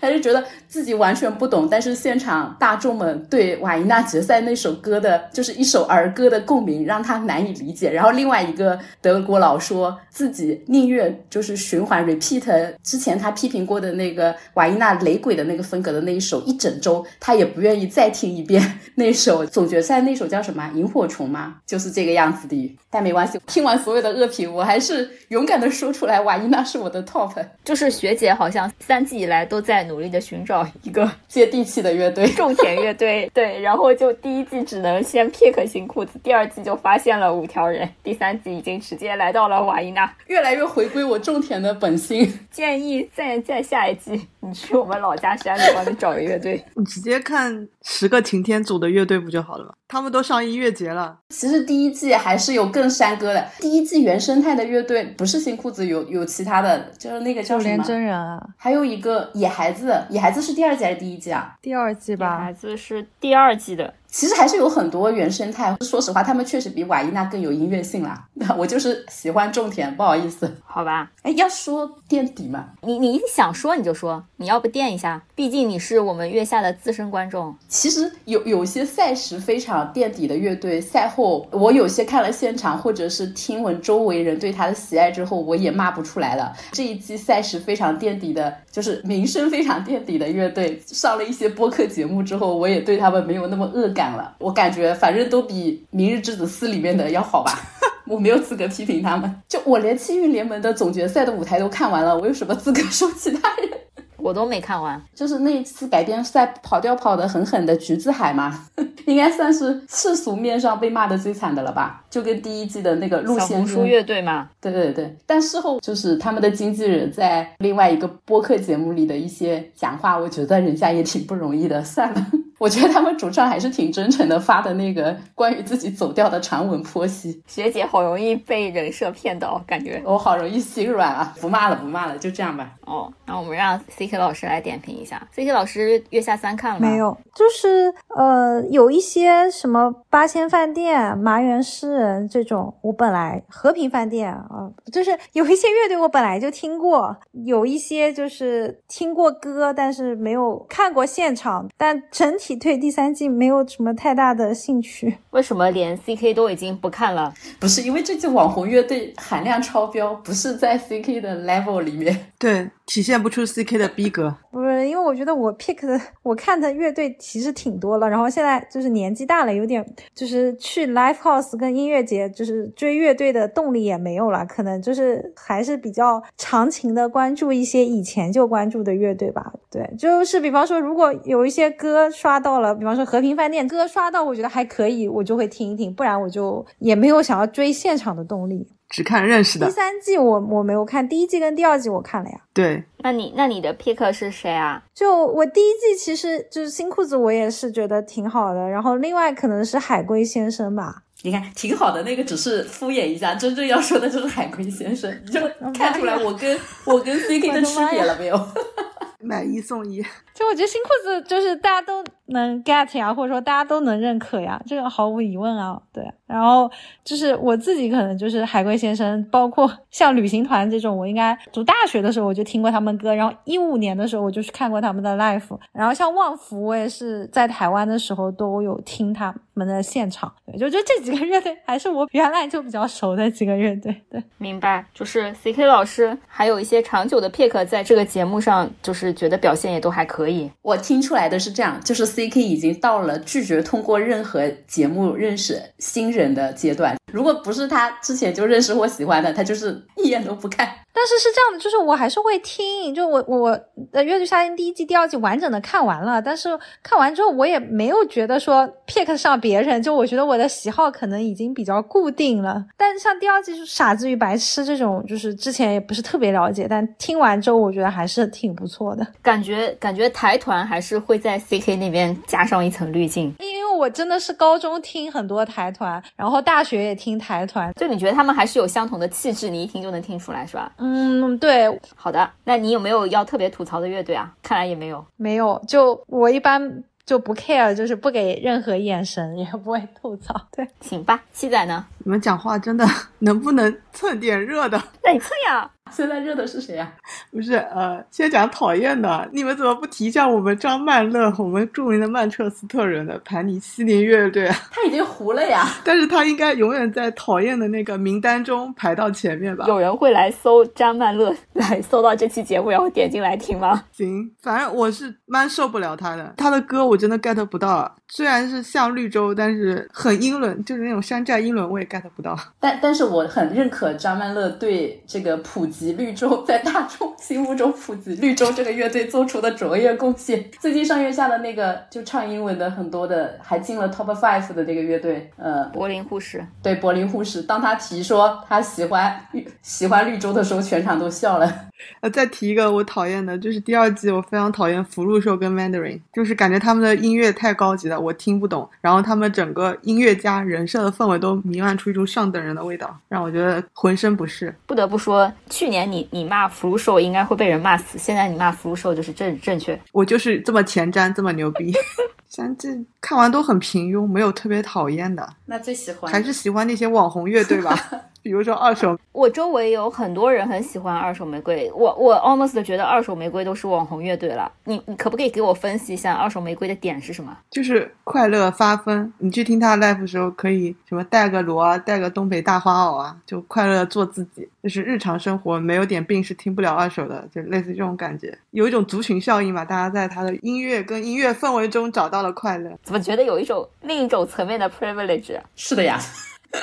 [0.00, 7.90] 他就觉得自己完全不懂，但是现场大众们对瓦伊娜决赛那首歌的，就是一首儿歌的共鸣，让他难以理解。
[7.90, 21.56] 然后另外一个德国佬说自己宁愿就是循环 repeat 之前他批评过的那个瓦伊娜雷鬼的那个风格的那一首一整周，他也不愿意再听一遍 那首总决赛那首叫什么萤火虫吗？
[21.66, 22.76] 就是这个样子的。
[22.88, 27.30] 但没关系，听完所有的恶评，我还是勇敢的说出来，瓦伊娜是我的 top。
[27.66, 32.24] 就是学姐好像三季以来都在努力的寻找一个 接地气的乐队。
[32.28, 40.08] 种田乐队，对，然后就第一季只能先 pick 新裤子，第二季就发现了五条人，第三季已经直接来到了瓦伊娜。
[40.28, 42.32] 越来越回归我种田的本心。
[42.52, 46.64] 建议在在下一季你去我们老家山里帮你找个乐队。
[46.74, 49.72] 你直接看十个擎天组的乐队不就好了吗？
[49.86, 51.16] 他们都上音乐节了。
[51.28, 53.46] 其实第一季还是有更山歌的。
[53.60, 57.84] 第一季原生态的乐队不是新裤子，有有其他的，就是那个叫什么？
[57.84, 61.54] 真人啊，还有一个野孩子，野孩子是第二季还是第一季啊？
[61.62, 65.76] 第二季吧孩，子是第二季的，其实还是有很多原生态。
[65.82, 68.26] 说实话，他们确实比瓦伊娜更有音乐性啦。
[68.58, 70.52] 我就是喜欢种田，不好意思。
[70.64, 71.08] 好吧？
[71.22, 75.22] 哎，要说垫底嘛，你你想说你就说，你要不垫一下？
[75.34, 77.54] 毕竟你是我们月下的资深观众。
[77.68, 86.52] 其实有有些赛时非常垫底的乐队，赛后我有些看了现场，或者是听闻周围人对他的喜爱之后，我也骂不出来了。
[86.72, 94.36] 这一季赛时非常垫底的，就是名声非常垫底的乐队，上了一些播客节目之后，我也对他们没有那么恶感了。
[94.38, 97.52] 我感觉反正都比《明日之子四》里面的要好吧。
[98.06, 103.70] 我没有资格批评他们，就我连气运联盟的总决赛的舞台都看完了，我有什么资格 说其他人？
[104.18, 108.66] 我都没看完，就是那一次改编赛跑调跑得狠狠的橘子海嘛，
[109.06, 112.02] 应该算是世俗面上被骂的最惨的了吧？
[112.10, 121.84] 就跟第一季的那个陆先生小红书乐队嘛，对对对，但事后就是他们的经纪人在另外一个播客节目里的一些讲话，我觉得人家也挺不容易的。
[121.84, 122.26] 算了，
[122.58, 130.00] 我觉得他们主唱还是挺真诚的，发的那个关于自己走调的长文剖析，学姐好容易被人设骗到，感觉。
[130.04, 131.34] 我好容易心软啊！
[131.40, 132.72] 不骂了，不骂了，就这样吧。
[132.86, 135.20] 哦，那我们让 C K 老师来点评一下。
[135.32, 136.88] C K 老师月下三看了吗？
[136.88, 136.96] 没。
[136.96, 147.14] 有，就是呃，有一些什么八仙饭店、麻园诗人这种，我本来和平饭店啊、就是有一些乐队我本来就听过，
[147.44, 155.16] 有一些就是听过歌，但是没有看过现场，但整体对第三季没有什么太大的兴趣。
[155.30, 157.32] 为什么连 C K 都已经不看了？
[157.58, 162.32] 不是因为这季网红乐队含量超标，不是在 CK 的 level 里面。
[162.38, 164.36] 对，体现不出 CK 的逼格。
[164.50, 179.52] 不是，因为我觉得我 pick 的我看的乐队其实挺多了，然后现在就是年纪大了，有点就是去 live house 跟音乐节，就是追乐队的动力也没有了，可能就是还是比较长情的关注一些以前就关注的乐队吧。
[179.70, 188.68] 对，就是比方说，如果有一些歌刷到了，比方说和平饭店歌刷到，我觉得还可以，我就会听一听，不然我就也没有想要追现场的动力。
[188.88, 192.36] 只看认识的第，三季我我没有看，第一季跟第二季我看了呀。
[192.54, 194.80] 对，那你那你的 pick 是谁啊？
[194.94, 198.68] 就我第一季其实就是新裤子，我也是觉得挺好的。
[198.68, 205.40] 然后另外可能是海龟先生吧，你看，挺好的那个只是敷衍一下，真正要说的就是海龟先生， 你就
[205.76, 208.40] 看出来我跟我跟 CK 的区别了没有？
[209.18, 210.00] 买一送一。
[210.36, 215.80] 就我觉得新裤子就是大家都能 get 呀，或者说大家都能认可呀，这个毫无疑问啊。
[215.90, 216.70] 对，然后
[217.02, 234.84] 就是我自己可能就是海龟先生，包括像旅行团这种，我应该读大学的时候我就听过他们歌，然后一五年的时候我就去看过他们的 live，然后像旺福，我也是在台湾的时候都有听他们的现场，对，就就这几个乐队还是我原来就比较熟的几个乐队，对，明白。
[234.92, 240.25] 就是 C K 老师还有一些长久的 pick 在这个节目上，就是觉得表现也都还可以。
[240.26, 246.96] 可以我听出来的是这样，就是 C K 已经到了拒绝通过任何节目认识新人的阶段。
[247.12, 250.68] 如果不是他之前就认识或喜欢的，他就是一眼都不看。
[250.96, 253.50] 但是是这样的，就是我还是会听，就我我
[253.92, 262.64] 的《乐队夏天》第一季、第二季完整的看完了，但是看完之后我也没有觉得说 pick 上别人，就我觉得我的喜好可能已经比较固定了。
[262.78, 269.06] 但像第二季就《傻子与白痴》这种，就是之前也不是特别了解，但听完之后我觉得还是挺不错的。
[269.20, 280.72] 感觉感觉台团还是会在 CK 那边加上一层滤镜，因为我真的是高中听很多台团，然后大学也听台团，就你觉得他们还是有相同的气质，你一听就能听出来，是吧？
[280.78, 284.32] 嗯，对，好的，那你有没有要特别吐槽的乐队啊？
[284.42, 290.34] 看来也没有，没有，就我一般就不 care，就是不给任何眼神，也不会吐槽。
[290.50, 291.84] 对，行吧，七仔呢？
[291.98, 292.86] 你们讲话真的
[293.20, 294.82] 能不能蹭点热的？
[295.02, 295.70] 那你蹭呀。
[295.92, 296.92] 现在热的是谁啊？
[297.32, 304.48] 不是，呃，先讲讨厌的，你们怎么不提一下我们张曼乐，我们著名的曼彻斯特人的盘尼西林乐队？
[304.70, 309.64] 他已经糊了呀，但是他应该永远在讨厌的那个名单中排到前面吧？
[309.68, 313.84] 有人会来搜张曼乐，来搜到这期节目，然后点进来听吗？
[313.92, 322.36] 行，反正我是蛮受不了他的，他的歌我真的 get 不到，虽然是像绿洲，但是很英伦，就是那种山寨英伦，我也 get 不到。
[322.58, 330.44] 但但是我很认可张曼乐对这个普及绿洲，在大众心目中普及绿洲这个乐队做出的卓越贡献。
[330.60, 336.44] 最近上月下的那个就唱英文的很多的，还进了 top five 的这个乐队，呃，柏林护士。
[336.62, 337.42] 对，柏林护士。
[337.42, 339.20] 当他提说他喜欢
[339.62, 341.52] 喜欢绿洲的时候，全场都笑了。
[342.00, 348.66] 呃，再提一个我讨厌的，就是第二季我非常讨厌福禄寿跟 Mandarin，就是感觉他们的音乐太高级了，我听不懂。
[348.80, 354.54] 然后他们整个音乐家人设的氛围都弥漫出一种上等人的味道，让我觉得浑身不适。
[354.66, 359.78] 不得不说，去年你你骂福禄寿应该会被人骂死，现在你骂福禄寿就是正正确。
[359.92, 361.72] 我就是这么前瞻，这么牛逼。
[362.28, 362.68] 三季
[363.00, 365.26] 看完都很平庸，没有特别讨厌的。
[365.46, 367.74] 那最喜欢还是喜欢那些网红乐队吧，
[368.26, 368.98] 比如说二手。
[369.12, 374.50] 我周围有很多人很喜欢二手玫瑰，我我 almost 觉得二手玫瑰都是网红乐队了。
[374.64, 377.34] 你你可不可以给我分析一下二手玫瑰的点是什么？
[377.48, 379.10] 就是快乐发疯。
[379.18, 384.46] 你去听他 live 的时候，可以什么带个锣啊，带个东北大花袄啊，就快乐做自己。
[384.62, 389.64] 就是日常生活没有点病是听不了二手的，就类似这种感觉，有一种族群效应嘛。
[389.64, 392.76] 大家在他的音乐跟音乐氛围中找到了快乐。
[392.82, 395.38] 怎么觉得有一种另一种层面的 privilege？
[395.54, 395.98] 是的呀。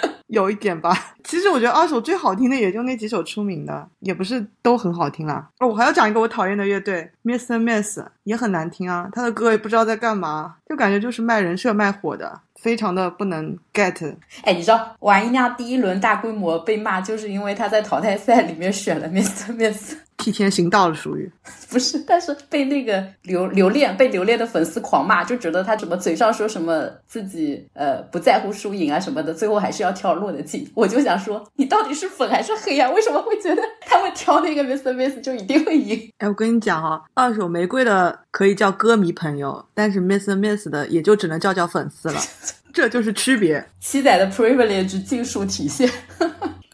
[0.27, 0.91] 有一点吧，
[1.23, 5.47] 其实我觉得二手最好听的也就那几首出名的，也不是都很好听啦。
[5.59, 14.15] 哦，我还要讲一个我讨厌的乐队 Miss Miss 也很难听啊，他的歌也不知道在干嘛，就感觉就是卖人设卖火的，非常的不能 get。
[14.43, 19.95] 哎，你知道王一亮第一轮大规模被骂，就是因为他在淘汰赛里面选了 Miss Miss。
[20.17, 21.31] 替天行道了，属于
[21.69, 30.69] 不是，但是被那个留留恋被留恋的粉丝狂骂，就觉得他怎么嘴上说什么自己呃不在乎输赢啊什么的，最后还是要挑落的进。
[30.75, 32.89] 我就想说，你到底是粉还是黑呀？
[32.91, 34.93] 为什么会觉得他们挑那个 Mr.
[34.93, 36.09] Miss 就一定会赢？
[36.19, 40.37] 哎，我跟你讲啊，二手玫瑰的可以叫歌迷朋友，但是 Mr.
[40.37, 42.19] Miss 的也就只能叫叫粉丝了，
[42.71, 43.63] 这就是区别。
[43.79, 45.89] 七仔的 privilege 尽数体现。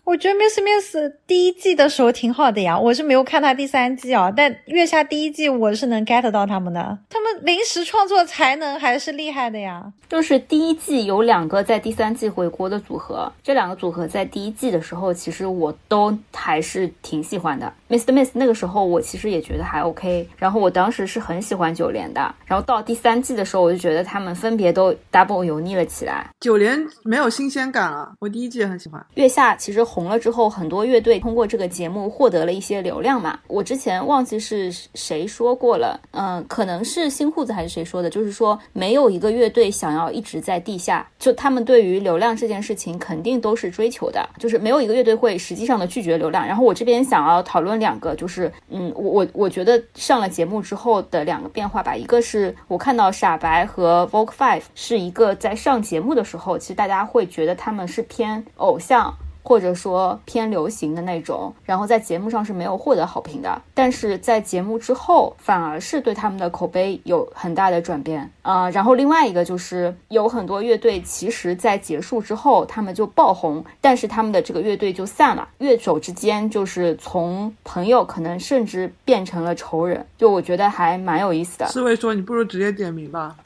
[0.10, 9.93] 我觉得 Miss Miss 第一季的时候挺好的呀，我是没有看他第三季啊，但月下第一季我是能 get 到他们的，他们临时创作才能还是厉害的呀。
[10.10, 17.72] 就是第一季有两个在第三季回国的组合，这两个组合在第一季的时候，其实我都还是挺喜欢的。
[17.88, 18.12] Mr.
[18.12, 26.28] Miss 那个时候我其实也觉得还 OK，然后我当时是很喜欢九连的，然后到第三季的时候，我就觉得他们分别都 double 油腻了起来。
[26.39, 29.06] 九连没有新鲜感了，我第一季也很喜欢。
[29.13, 33.38] 月下其实红红了之后，很多乐队通过这个节目获得了一些流量嘛。
[33.47, 46.47] 我之前忘记是谁说过了，嗯，可能是新裤子还是谁说的，就是说没有一个乐队想要一直在地下，就他们对于流量这件事情肯定都是追求的，就是没有一个乐队会实际上的拒绝流量。
[46.47, 59.13] 然后我这边想要讨论两个，就是嗯，我我我觉得上了节目之后的两个变化吧，一个是我看到傻白和 Vogue Five 是一个在上节目的时候，其实大家会觉得他们是偏偶像。
[59.49, 68.69] 或者说偏流行的那种，然后在节目上是没有获得好评的，但是在节目之后反而是对他们的口碑有很大的转变啊。
[68.69, 81.67] 然后另外一个就是有很多乐队其实在结束之后他们就爆红，但是他们的这个乐队就散了，乐手之间就是从朋友可能甚至变成了仇人，就我觉得还蛮有意思的。
[81.69, 83.35] 四位说：“你不如直接点名吧。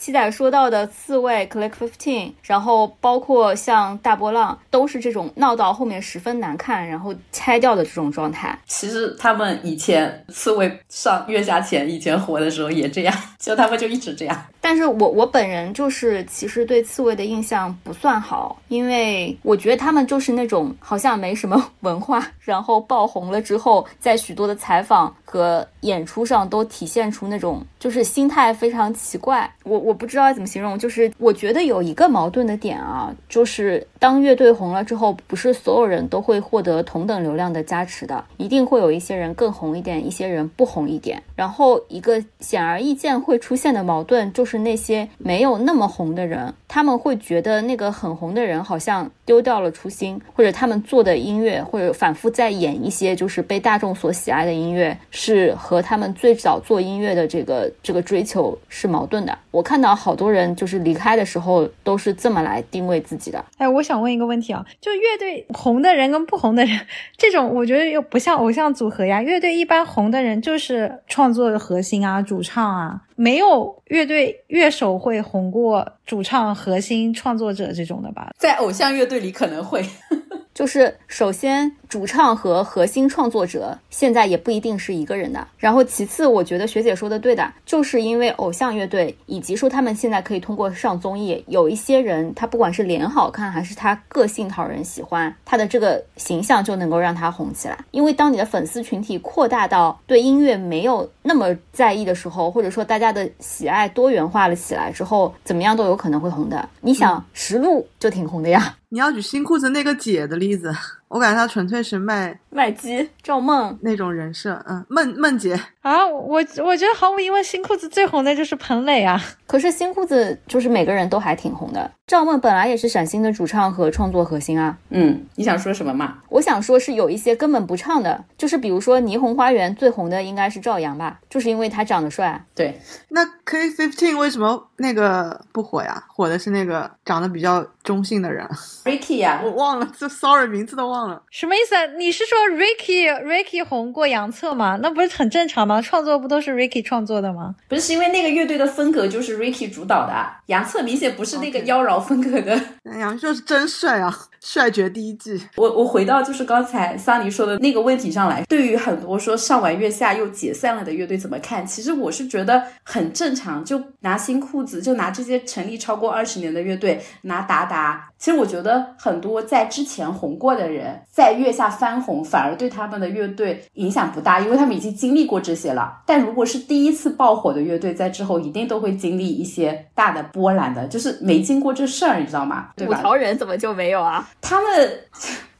[0.00, 8.58] 七仔说到的刺猬 Click Fifteen，然后包括像大波浪，都是这种闹到后面十分难看，然后拆掉的这种状态。
[8.66, 14.46] 其实他们以前刺猬上月下前以前活的时候也这样，就他们就一直这样。
[14.60, 29.50] 但是我我本人就是其实对刺猬的印象不算好，因为我觉得他们就是那种好像没什么 文化，然后爆红了之后，在许多的采访和演出上都体现出那种就是心态非常奇怪。
[29.64, 41.22] 我我不知道怎么形容，就是我觉得有一个矛盾的点啊，就是当乐队红了之后，不是所有人都会获得同等流量的加持的，一定会有一些人更红一点，一些人不红一点。
[41.34, 44.49] 然后一个显而易见会出现的矛盾就是。
[44.50, 59.38] 是那些没有那么红的人，他们会觉得那个很红的人好像丢掉了初心，或者他们做的音乐，或者反复在演一些就是被大众所喜爱的音乐，是和他们最早做音乐的这个这个追求是矛盾的。
[59.52, 63.44] 我看到好多人就是离开的时候都是这么来定位自己的。
[63.58, 66.80] 哎，我想问一个问题啊，就乐队红的人跟不红的人，
[67.16, 69.22] 这种我觉得又不像偶像组合呀。
[69.22, 73.02] 乐队一般红的人就是创作的核心啊，主唱啊。
[73.14, 78.32] 没有乐队乐手会红过主唱、核心创作者这种的吧？
[78.36, 79.88] 在偶像乐队里可能会。
[80.52, 85.44] 就是首先，主唱和核心创作者现在也不一定是一个人的。
[85.58, 97.76] 然后其次，我觉得学姐说的对的，就是因为偶像乐队以及说他们现在可以通过上综艺，有一些人他不管是脸好看还是他个性讨人喜欢，他的这个形象就能够让他红起来。
[97.90, 106.68] 因为当你的粉丝群体扩大到对音乐没有那么在意的时候，或者说大家的喜爱多元化了起来之后，怎么样都有可能会红的。
[106.82, 108.76] 你想，石路就挺红的呀。
[108.90, 110.72] 你要举新裤子那个姐的例子。
[111.10, 119.20] 我感觉他纯粹是卖卖鸡，赵梦那种人设，嗯，梦梦姐啊，我我觉得毫无疑问，新裤子最红的就是彭磊啊。
[119.44, 121.90] 可是新裤子就是每个人都还挺红的。
[122.06, 124.78] 赵梦本来也是闪星的主唱和创作核心啊。
[124.90, 126.18] 嗯，你想说什么嘛？
[126.28, 132.40] 我想说是有一些根本不唱的，就是比如说霓虹花园最红的应该是赵阳吧，就是因为他长得帅。
[132.54, 136.04] 对，那 K Fifteen 为什么那个不火呀？
[136.08, 138.46] 火的是那个长得比较中性的人
[138.84, 141.22] ，Ricky 呀，我忘了，这 Sorry 名字都忘了。
[141.30, 141.74] 什么意思？
[141.96, 144.78] 你是说 Ricky Ricky 红过杨策吗？
[144.82, 145.80] 那不是很正常吗？
[145.80, 147.54] 创作不都是 Ricky 创作的吗？
[147.68, 152.60] 不是，是因为那个乐队的风格就是 Ricky 主导的，杨策明显不是那个妖娆风格的。
[152.98, 155.40] 杨就是真帅啊，帅绝第一季。
[155.56, 161.66] 我我回到就是刚才桑尼说的那个问题上来，对于很多说上完月下又解散了的乐队怎么看？
[161.66, 163.64] 其实我是觉得很正常。
[163.64, 168.08] 就拿新裤子，就拿这些成立超过二十年的乐队，拿达达。
[168.18, 176.02] 其实我觉得很多在之前红过的人，在月下翻红，反而对他们的乐队影响不大，因为他们已经经历过这些了。
[176.06, 182.68] 但如果是第一次爆火的乐队，在之后一定都会经历一些大的波澜的，就是没经过这事儿，你知道吗？
[182.76, 182.98] 对吧？
[182.98, 184.28] 五条人怎么就没有啊？
[184.40, 185.04] 他们。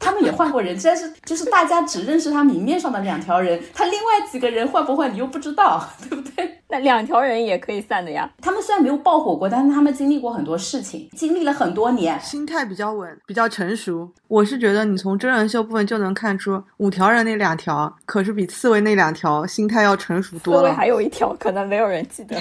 [0.00, 6.56] 他们也换过人，但是 就是大家只认识他明面上的两条人，他另外几个人换不换你又不知道， 对不对？
[6.72, 8.30] 那两条人也可以散的呀。
[8.40, 14.08] 他们虽然没有爆火过，但是他们经历过很多事情，经历了很多年，心态比较稳，比较成熟。
[14.28, 20.60] 我是觉得你从真人秀部分就能看出，五条人那两条可是比刺猬那两条心态要成熟多了。
[20.60, 22.36] 刺猬还有一条，可能没有人记得。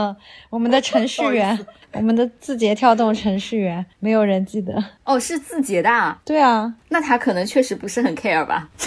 [0.48, 1.58] 我们的程序员，
[1.92, 4.82] 我们的字节跳动程序员，没有人记得。
[5.04, 6.18] 哦，是字节的。
[6.24, 6.74] 对啊。
[6.88, 8.68] 那他可能确实不是很 care 吧。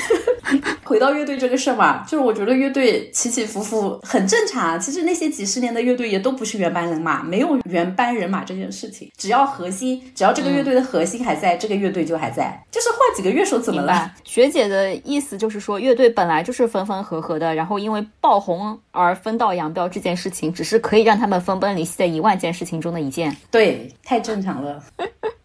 [0.83, 4.79] 回到乐队这个事儿嘛，就是我觉得乐队起起伏伏很正常。
[4.79, 9.11] 其实那些几十年的乐队也都不是原班人马，没有原班人马这件事情。
[9.17, 12.57] 只要核心，只要这个乐队的核心还在，这个乐队就还在。
[12.71, 14.09] 就是换几个乐手怎么了？
[14.23, 23.35] 学姐的意思就是说，乐队本来就是分分合合的，然后因为爆红而分道扬镳这件事情，只是可以让他们分崩离析的一万件事情中的一件。
[23.51, 24.81] 对，太正常了。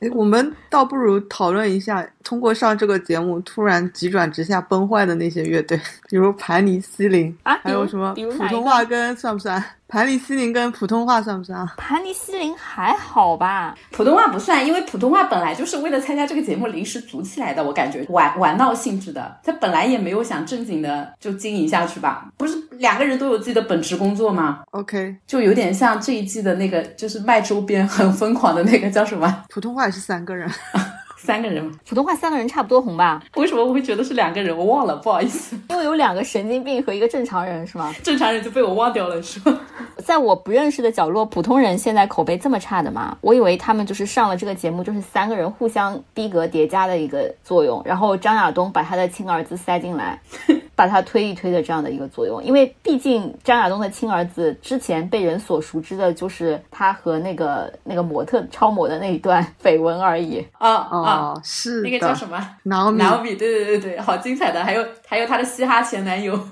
[0.00, 9.62] 哎，我们倒不如讨论一下，通过上这个节目突然急转直下崩坏的那些乐队，比如盘尼西林啊，还有什么普通话跟算不算？
[9.88, 11.74] 盘尼西林跟普通话算不算啊？
[11.76, 22.26] 盘尼西林还好吧，普通话不算，因为普通话本来就是为了参加这个节目临时组起来的，我感觉玩玩闹性质的，他本来也没有想正经的就经营下去吧？
[22.36, 29.44] 不是两个人都有自己的本职工作吗？OK，就有点像这一季的那个，就是卖周边很疯狂的那个叫什么？
[29.48, 30.50] 普通话也是三个人。
[31.26, 31.72] 三个人吗？
[31.88, 33.20] 普通话三个人差不多红吧？
[33.34, 34.56] 为什么我会觉得是两个人？
[34.56, 35.58] 我忘了，不好意思。
[35.70, 37.92] 因为有两个神经病和一个正常人，是吗？
[38.04, 39.58] 正常人就被我忘掉了，是吗？
[40.04, 43.18] 在我不认识的角落，普通人现在口碑这么差的吗？
[43.22, 50.20] 我以为他们就是上了这个节目，就是三个人互相逼格叠加的一个作用，然后张亚东把他的亲儿子塞进来，
[50.76, 52.42] 把他推一推的这样的一个作用。
[52.44, 60.46] 因为毕竟张亚东的亲儿子之前被人所熟知的就是他和那个那个模特超模的那一段绯闻而已。
[60.58, 62.38] 啊啊，哦，是那个叫什么？
[62.64, 66.38] 挠米，挠米，对对对对，好精彩的，还有还有他的嘻哈前男友。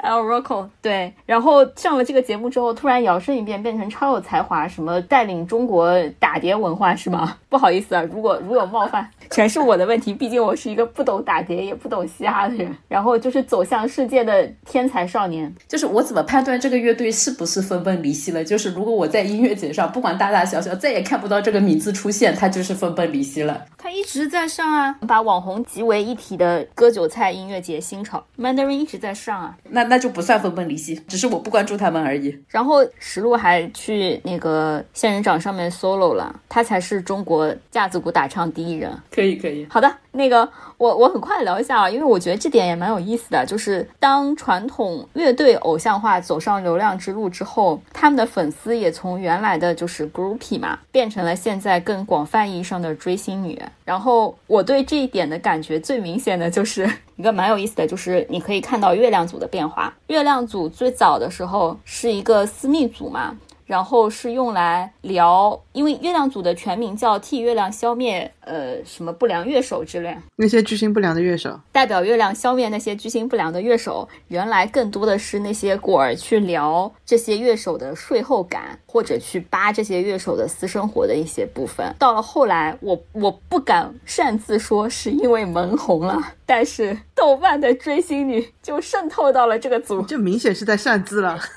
[0.00, 7.36] Al Rocco 对，然后上了这个节目之后，突然摇身一变，变成超有才华，什么带领中国打碟文化是吗？
[7.50, 10.14] 不好意思啊，如果如有冒犯，全是我的问题。
[10.14, 15.52] 毕竟我是一个不懂打碟也不懂嘻哈的人，然后就是走向世界的天才少年。
[15.66, 18.44] 就是我怎么判断这个乐队是不是分崩离析了？
[18.44, 23.64] 就是如果我在音乐节上不管大大小小再也看不到这个名字出现，他就是分崩离析了。
[23.88, 29.56] 他一直在上啊，把网红集为一体的割韭菜音乐节新潮，Mandarin 一直在上啊。
[29.70, 32.38] 那那就不算分崩离析，只是我不关注他们而已。
[32.48, 38.94] 然后石路还去那个仙人掌上面 solo 了，他才是中国架子鼓打唱第一人。
[39.10, 40.46] 可以可以，好的，那个
[40.76, 53.56] 我我很快聊一下啊，因为我觉得这点也蛮有意思的，就是当传统乐队偶像化走上流量之路之后，他们的粉丝也从原来的就是 groupie 嘛，变成了现在更广泛意义上的追星女。
[53.84, 59.94] 然后我对这一点的感觉最明显的就是一个蛮有意思的，就是你可以看到月亮组的变化。
[60.08, 63.36] 月亮组最早的时候是一个私密组嘛，
[63.68, 74.08] 然后是用来聊，因为月亮组的全名叫替月亮消灭呃什么不良乐手之类，那些居心不良的乐手，代表月亮消灭那些居心不良的乐手。
[74.28, 81.94] 原来更多的是那些果儿去聊这些乐手的税后感，或者去扒这些乐手的私生活的一些部分。
[81.98, 90.00] 到了后来，我我不敢擅自说是因为萌红了，但是豆瓣的追星女就渗透到了这个组。
[90.00, 91.38] 这明显是在擅自了。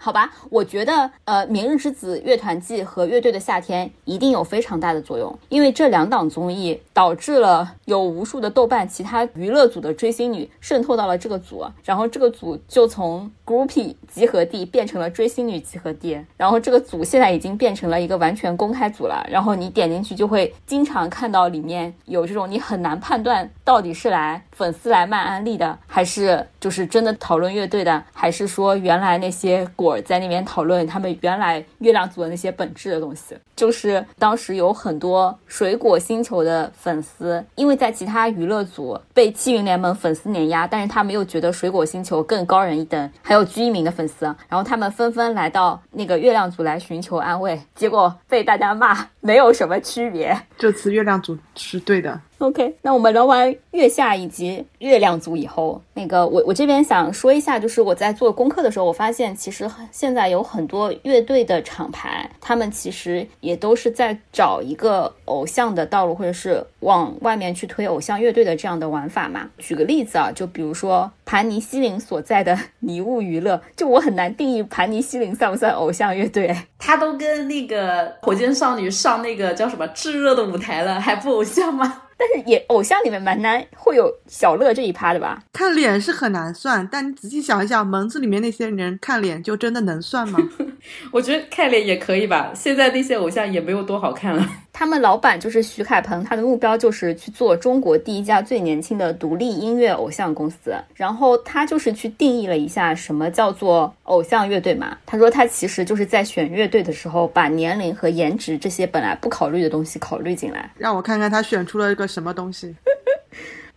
[0.00, 33.36] 好吧，我觉得呃，《明日之子》乐团季和乐队的夏天一定有非常大的作用，因为这两档综艺导致了有无数的豆瓣其他娱乐组的追星女渗透到了这个组，然后这个组就从 groupie 集合地变成了追星女集合地，然后这个组现在已经变成了一个完全公开组了，然后你点进去就会经常看到里面有这种你很难判断到底是来粉丝来卖安利的，还是就是真的讨论乐队的，还是说原来那些果儿在那边讨论他们原来月亮组的那些本质的东西。
[33.56, 50.40] 就是当时有很多水果星球的粉丝，因为在其他娱乐组被气云联盟粉丝碾压，但是他们又觉得水果星球更高人一等，还有居一鸣的粉丝，然后他们纷纷来到那个月亮组来寻求安慰，结果被大家骂没有什么区别。
[50.56, 69.50] 这次月亮组是对的，OK，那我们聊完月下以及月亮组以后，那个我我这边想说一下，就是我在做功课的时候，我发现其实现在有很多乐队的厂牌，他们其实也都是在找一个偶像的道路，或者是往外面去推偶像乐队的这样的玩法嘛。
[69.58, 76.56] 举个例子啊，就比如说盘尼西林所在的 迷雾娱乐，就我很难定义盘尼西林算不算偶像乐队。
[76.78, 82.02] 他都跟那个火箭少女上那个叫什么炙热的舞台了，还不偶像吗？
[82.18, 85.40] 但是也偶像里面蛮难会有小乐这一趴的吧？
[85.52, 90.38] 看脸是很难算，但你仔细想一想，门子里面那些人看脸就真的能算吗？
[91.12, 92.52] 我觉得看脸也可以吧。
[92.54, 94.44] 现在那些偶像也没有多好看了。
[94.78, 100.72] 他们老板就是徐凯鹏，他的目标就是去做中国第一家最年轻的独立音乐偶像公司。
[100.94, 104.96] 然后他就是去定义了一下什么叫做偶像乐队嘛。
[105.04, 110.70] 他说他其实就是在选乐队的时候，把年龄和颜值这些本来不考虑的东西考虑进来。
[110.78, 112.72] 让我看看他选出了一个什么东西。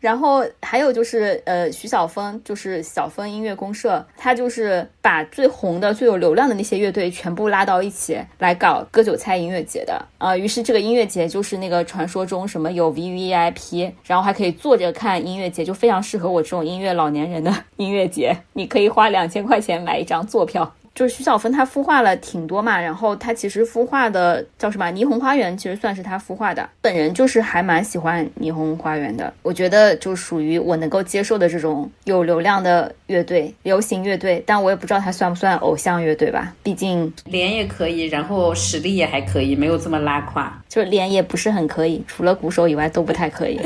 [0.02, 18.36] 然后还有就是，呃，徐小峰就是小峰音乐公社，他就是把最红的、最有流量的那些乐队全部拉到一起来搞割韭菜音乐节的啊、于是这个音乐节就是那个传说中什么有 VVIP，然后还可以坐着看音乐节，就非常适合我这种音乐老年人的 音乐节。
[18.54, 20.74] 你可以花两千块钱买一张坐票。
[20.94, 26.70] 就是徐小峰他孵化了挺多嘛，然后她其实孵化的叫什么霓虹花园，其实算是她孵化的。
[26.82, 40.62] 本人就是还蛮喜欢霓虹花园的，我觉得就属于我能够接受的这种有流量的乐队、流行乐队，但我也不知道他算不算偶像乐队吧，毕竟脸也可以，然后实力也还可以，没有这么拉胯。
[40.68, 43.60] 就是脸也不是很可以，除了鼓手以外都不太可以。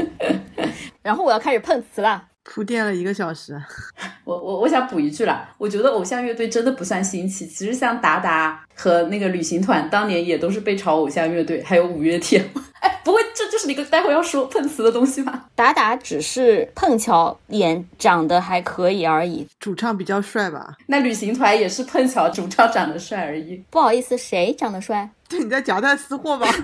[1.01, 2.23] 然后我要开始碰瓷了。
[2.45, 3.59] 铺垫了一个小时，
[4.23, 7.45] 我我我想补一句了，我觉得偶像乐队真的不算新奇。
[7.47, 12.47] 其实像达达和那个旅行团当年也都是被炒偶像乐队，还有五月天。
[12.79, 15.45] 哎，不会这就是你个待会要说碰瓷的东西吗？
[15.55, 19.47] 达达只是碰巧脸长得还可以而已。
[19.59, 20.75] 主唱比较帅吧？
[20.85, 23.63] 那旅行团也是碰巧主唱长得帅而已。
[23.71, 25.09] 不好意思，谁长得帅？
[25.28, 26.47] 对，你在夹带私货吧？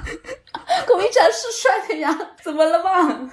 [0.88, 3.30] 孔一禅是帅的呀，怎么了嘛？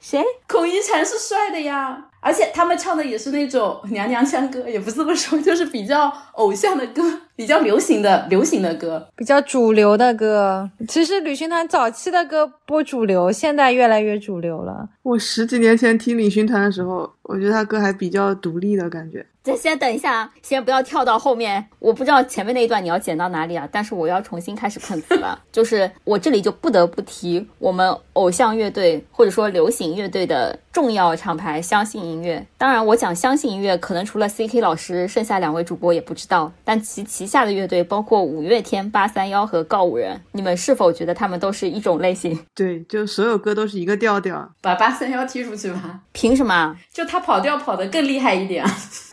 [0.00, 0.22] 谁？
[0.48, 7.02] 孔一禅是帅的呀，而且他们唱的也是那种娘娘腔歌，也不这么说，就是比较偶像的歌，
[7.36, 10.68] 比较流行的流行的歌，比较主流的歌。
[10.88, 14.88] 其实旅行团早期的歌不主流，现在越来越主流了。
[15.02, 19.24] 我十几年前听旅行团的时候，我觉得他歌还比较独立的感觉。
[19.42, 21.66] 再先等一下啊，先不要跳到后面。
[21.80, 25.38] 我不知道前面那一段你要剪到哪里啊，但是我要重新开始碰瓷了。
[25.50, 32.46] 就是我这里就不得不提我们偶像乐队或者说流行乐队的重要厂牌相信音乐。
[32.56, 36.52] 当然，我讲相信音乐，可能除了 CK 老师，剩下两位主播也不知道。
[36.64, 42.38] 但其旗下的乐队包括五月天、八三幺和告五人，你们是否觉得他们都是一种类型？
[42.54, 44.52] 对，就所有歌都是一个调调。
[44.60, 46.00] 把八三幺踢出去吧。
[46.12, 46.76] 凭什么？
[46.92, 48.64] 就他跑调跑得更厉害一点。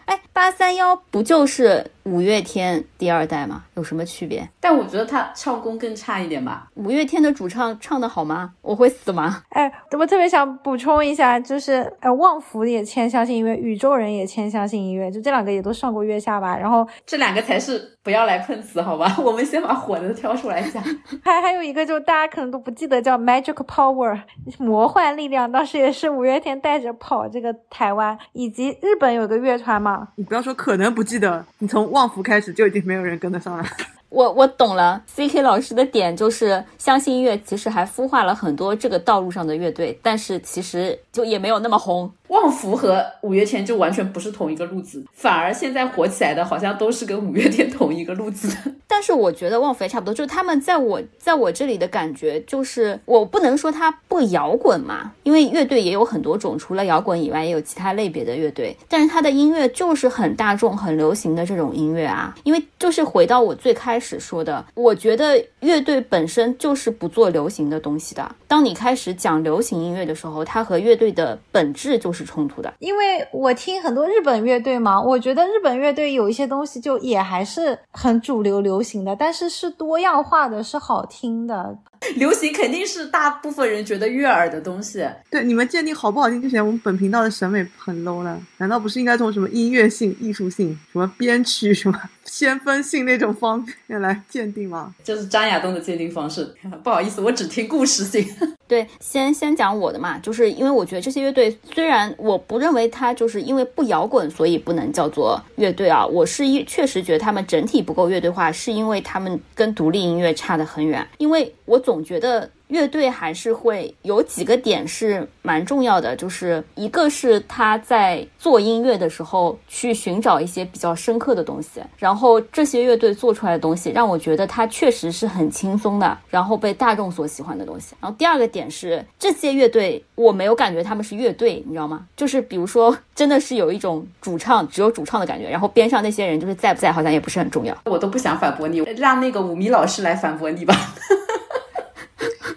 [0.10, 3.64] 哎，八三幺不就是五月天第二代吗？
[3.76, 4.50] 有什么区别？
[4.60, 6.68] 但我觉得他唱功更差一点吧。
[6.74, 8.52] 五月天的主唱唱的好吗？
[8.64, 9.44] 我会死吗？
[9.50, 16.58] 哎，我特别想补充一下，就是呃，旺福也签相信音乐，宇宙人也签相信音乐，就这两个也都上过月下吧。
[16.58, 19.16] 然后这两个才是不要来碰瓷，好吧？
[19.24, 20.82] 我们先把火的挑出来讲。
[21.24, 24.20] 还还有一个，就大家可能都不记得，叫 Magic Power
[24.58, 30.08] 魔幻力量，当时也是五月天带着跑这个台湾，以及日本有个乐团嘛。
[30.16, 33.64] 你不要说可能不记得，你从旺福开始就已经没有人跟得上了。
[34.10, 42.12] 我我懂了，CK 老师的点就是相信音乐其实还孵化了很多这个道路上的乐队，但是其实就也没有那么红。
[42.30, 48.56] 旺福和五月天就完全不是同一个路子，反而现在火起来的好像都是跟五月天同一个路子。
[48.88, 58.76] 但是我觉得旺福也差不多，就是他们在我在我这里的感觉就是，我不能说他不摇滚嘛，因为乐队也有很多种，除了摇滚以外，也有其他类别的乐队。
[58.88, 68.36] 但是他的音乐就是很大众、很流行的这种音乐啊，因为就是回到我最开始说的，我觉得乐队本身就是不做流行的东西的。
[68.48, 72.19] 当你开始讲流行音乐的时候，它和乐队的本质就是。
[72.20, 81.78] 是冲突的，因为我听很多日本乐队嘛，我觉得日本乐队有一些东西就也还是很主流流行的，但是是多样化的，是好听的。
[82.16, 85.06] 流行肯定是大部分人觉得悦耳的东西。
[85.30, 94.94] 对，你们鉴定好不好听之前，我们本频道的审美很 low 了，难道不是应该从什么音乐性、艺术性、什么编曲、什么先锋性那种方面来鉴定吗？
[95.04, 96.48] 这是张亚东的鉴定方式。
[96.84, 98.26] 不好意思，我只听故事性。
[98.68, 112.52] 对，先先讲我的嘛，就是因为我觉得这些乐队虽然我不认为它就是因为不摇滚所以不能叫做乐队啊，我是一确实觉得他们整体不够乐队化，是因为他们跟独立音乐差得很远，因为我总觉得。
[112.70, 127.96] 乐队还是会有几个点是蛮重要的，就是一个是他在做音乐的时候去寻找一些比较深刻的东西，然后这些乐队做出来的东西让我觉得他确实是很轻松的，然后被大众所喜欢的东西。
[128.00, 132.06] 然后第二个点是这些乐队我没有感觉他们是乐队，你知道吗？
[132.16, 137.76] 就是比如说真的是有一种主唱只有主唱的感觉，然后边上那些人就是在不在好像也不是很重要。
[137.86, 140.76] 我都不想反驳你，让那个五迷老师来反驳你吧。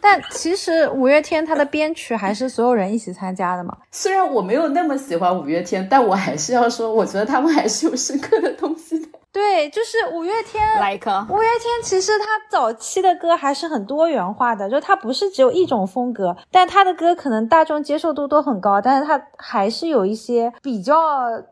[0.03, 3.79] 但其实五月天他的编曲还是所有人一起参加的嘛。
[3.93, 9.09] 虽然我没有那么喜欢五月天，但我还是要说，我觉得他们还是有深刻的东西的。
[9.33, 10.63] 对，就是五月天。
[10.79, 20.95] Like 五月天，其实他早期的歌还是很多元化的，就他不是只有一种风格，但他的歌可能大众接受度都很高，但是他还是有一些比较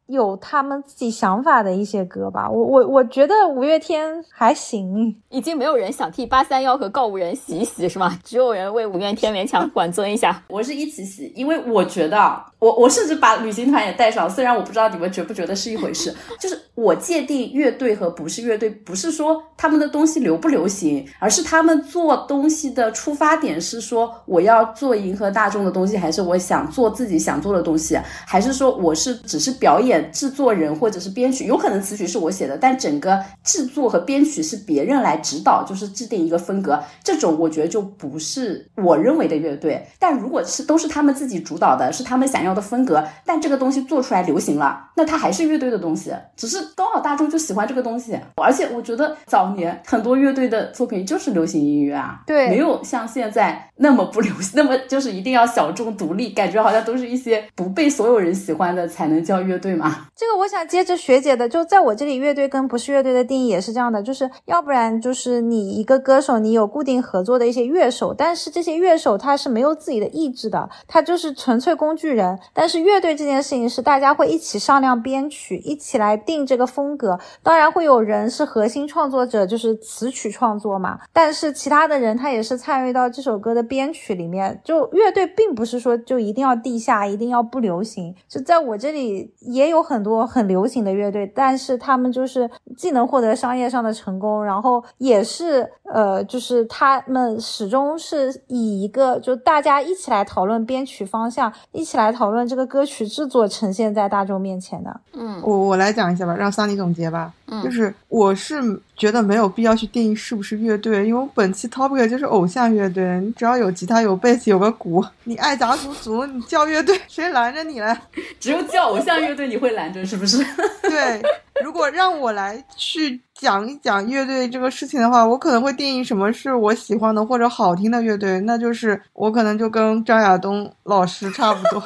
[0.07, 2.51] 有他们自己想法的一些歌吧。
[2.51, 8.19] 我我我觉得五月天还行，已经没有人想替八三幺和告五人洗一洗是吗？
[8.23, 10.43] 只有人为五月天勉强管尊一下。
[10.49, 12.45] 我是一起洗，因为我觉得。
[12.61, 16.15] 我我甚至把旅行团也带上，虽然我不知道你们觉不觉得是一回事。
[16.39, 39.87] 就是我界定乐乐队和不是乐队，不是说他们的东西流不流行，而是他们做东西的出发点是说我要做迎合大众的东西，还是我想做自己想做的东西，还是说我是只是表演制作人或者是编曲，有可能词曲是我写的，但整个制作和编曲是别人来指导，就是制定一个风格，这种我觉得就不是我认为的乐队。
[39.99, 42.51] 但如果是都是他们自己主导的，是他们想要。
[42.51, 48.19] 的风格，但这个东西做出来流行了，那它还是乐队的东西，只是刚好大众就喜欢这个东西。
[48.37, 60.07] 而且我觉得早年很多乐队的作品就是流行音乐啊，对没有像现在那么不流行， 那么就是一定要小众独立，感觉好像都是一些不被所有人喜欢的才能叫乐队嘛。
[60.17, 72.39] 这个我想接着学姐的，就在我这里，乐队跟不是乐队的定义也是这样的，就是要不然就是你一个歌手，你有固定合作的一些乐手，但是这些乐手他是没有自己的意志的，他就是纯粹工具人。
[72.53, 77.19] 但是乐队这件事情是大家会一起商量编曲，一起来定这个风格。
[77.51, 84.61] 当然会有人是核心创作者，就是词曲创作嘛，但是其他的人他也是参与到这首歌的编曲里面。
[84.63, 88.15] 就乐队并不是说就一定要地下，一定要不流行。
[88.29, 105.01] 就在我这里也有很多很流行的乐队，但是他们就是既能获得商业上的成功，然后也是呃，就是他们始终是以一个就大家一起来讨论编曲方向，一起来讨论这个歌曲制作呈现在大众面前的。
[105.15, 107.35] 嗯我我来讲一下吧，让桑尼总结吧。
[107.51, 108.61] 嗯就是我是
[108.97, 117.97] 觉得没有必要去定义是不是乐队，因为我本期 topic 就是偶像乐队，你只要有吉他、有贝斯、有个鼓，你爱咋组组，你叫乐队，谁拦着你了？
[118.39, 120.45] 只有叫偶像乐队你会拦着，是不是？
[120.83, 121.23] 对，
[121.65, 131.83] 如果让我来去讲一讲乐队这个事情的话，我可能会定义什么是我喜欢的或者好听的乐队，那就是我可能就跟张亚东老师差不多。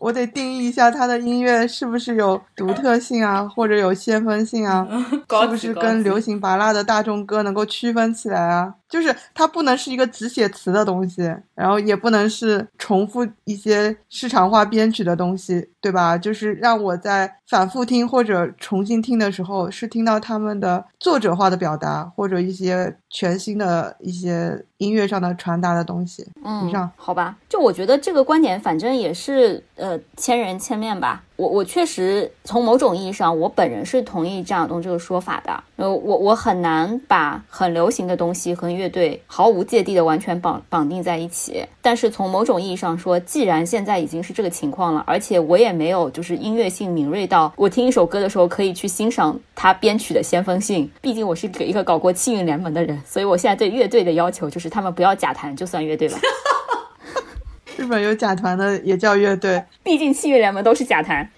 [0.00, 4.86] 我得定义一下他的音乐是不是有独特性啊，或者有先锋性啊，
[5.26, 8.74] 高是不是跟流行拔辣的大众歌能够区分起来啊？
[8.88, 11.22] 就是它不能是一个只写词的东西，
[11.54, 16.16] 然后也不能是重复一些市场化编曲的东西，对吧？
[16.16, 26.26] 就是让我在反复听或者重新听的时候，是听到他们的作者化的表达，或者一些全新的一些音乐上的传达的东西。
[26.44, 31.22] 嗯以上，好吧，就我觉得这个观点，反正也是呃千人千面吧。
[31.38, 35.62] 我我确实从某种意义上，我本人是同意张亚东这个说法的。
[35.76, 41.64] 呃，我我很难把很流行的东西和乐队毫无芥蒂的完全绑绑定在一起。
[41.80, 50.90] 但是从某种意义上说，既然现在已经是这个情况了，而且我也没有就是音乐性敏锐到我听一首歌的时候可以去欣赏它编曲的先锋性。
[51.00, 56.18] 毕竟我是一个搞过气运联盟的人，所以我现在对乐队的要求就是他们不要假弹就算乐队了。
[57.78, 61.30] 日本有假团的也叫乐队，毕竟器乐联盟都是假团。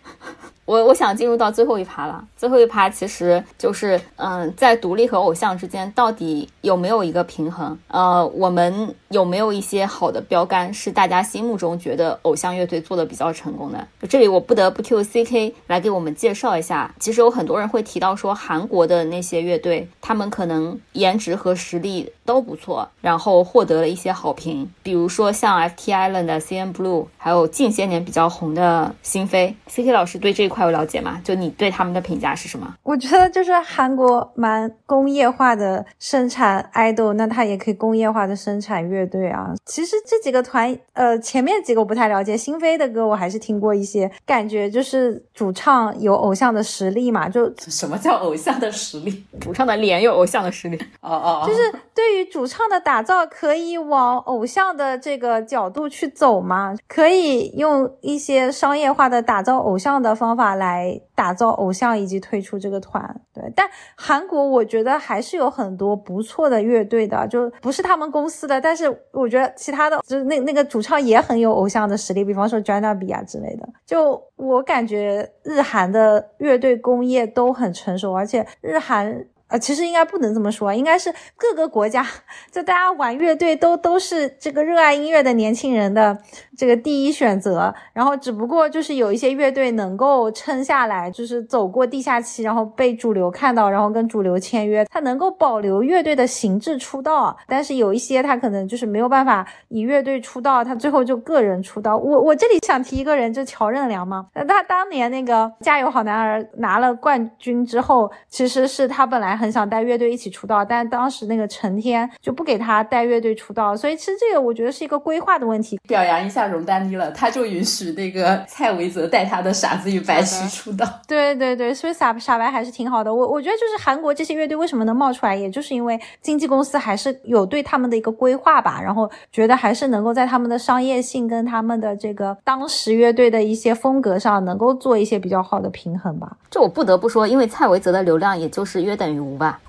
[0.71, 7.77] 我我想进入到最后一趴了，最后一趴其实就是，嗯，在独立和偶像之间到底有没有一个平衡？
[7.89, 13.85] 呃，我们有没有一些好的标杆是大家心目中觉得偶像乐队做的比较成功的？
[14.09, 16.95] 这里我不得不 Q C K 来给我们介绍一下。
[17.01, 29.57] 其实有很多人会提到说，韩国的那些乐队，他们可能颜值和实力都不错，然后获得了一些好评，比如说像 F T Island 的 C N Blue，还有近些年比较红的新飞。
[29.67, 31.21] C K 老师对这一块有了解吗？
[31.25, 32.75] 就你对他们的评价是什么？
[32.83, 39.53] 我觉得就是韩国蛮工业化的生产 idol，那他也可以工业化的生产乐队啊。
[39.67, 49.25] 其实这几个团，呃，前面几个我不太了解，新飞的歌我还是听过一些，感觉就是主唱有偶像的实力嘛，就什么叫偶像的实力？
[49.41, 50.77] 主唱的脸有偶像的实力。
[51.01, 51.61] 哦 哦，哦就是
[51.95, 63.21] 对于主唱的打造，可以往偶像的这个角度去走吗，可以用一些商业化的打造偶像的方法法来打造偶像以及退出这个团。
[63.35, 73.69] 对，但韩国我觉得还是有很多不错的乐队的，就不是他们公司的，但是我觉得其他的就是那那个主唱也很有偶像的实力，比方说 j a n a b i 啊之类的。
[73.85, 79.27] 就我感觉日韩的乐队工业都很成熟，而且日韩。
[79.51, 82.07] 呃，其实应该不能这么说，应该是各个国家，
[82.53, 86.17] 就大家玩乐队都都是这个热爱音乐的年轻人的
[86.57, 87.75] 这个第一选择。
[87.93, 97.37] 然后只不过就是有一些乐队能够撑下来，就是走过地下期，然后被主流看到，然后跟主流签约，他能够保留乐队的形制出道。
[97.49, 101.97] 但是有一些他可能就是没有办法以乐队出道，他最后就个人出道。
[101.97, 109.40] 我我这里想提一个人，就乔任梁嘛，那他当年那个《加油好男儿》拿了冠军之后，其实是他本来。
[109.41, 115.81] 很想带乐队一起出道，但当时那个陈天就不给他带乐队出道，所以其实这个我觉得是一个规划的问题。
[115.89, 120.87] 表扬一下荣丹妮了，他就允许那个蔡维泽带他的《傻子与白痴》出道。
[121.09, 123.13] 对对对，所以傻傻白还是挺好的。
[123.13, 136.37] 我我觉得就是韩国这些乐队为什么能冒出来，也就是因为经纪公司还是有对他们的一个规划吧，然后觉得还是能够在他们的商业性跟他们的这个当时乐队的一些风格上能够做一些比较好的平衡吧。
[136.51, 139.61] 这我不得不说，因为蔡维泽的流量也就是约等于无吧，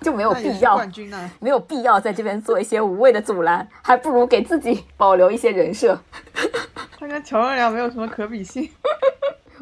[0.00, 0.80] 就没有必要，
[1.40, 6.00] 没有必要在这边做一些无谓的阻拦，还不如给自己保留一些人设。
[6.98, 8.70] 他跟乔任梁没有什么可比性。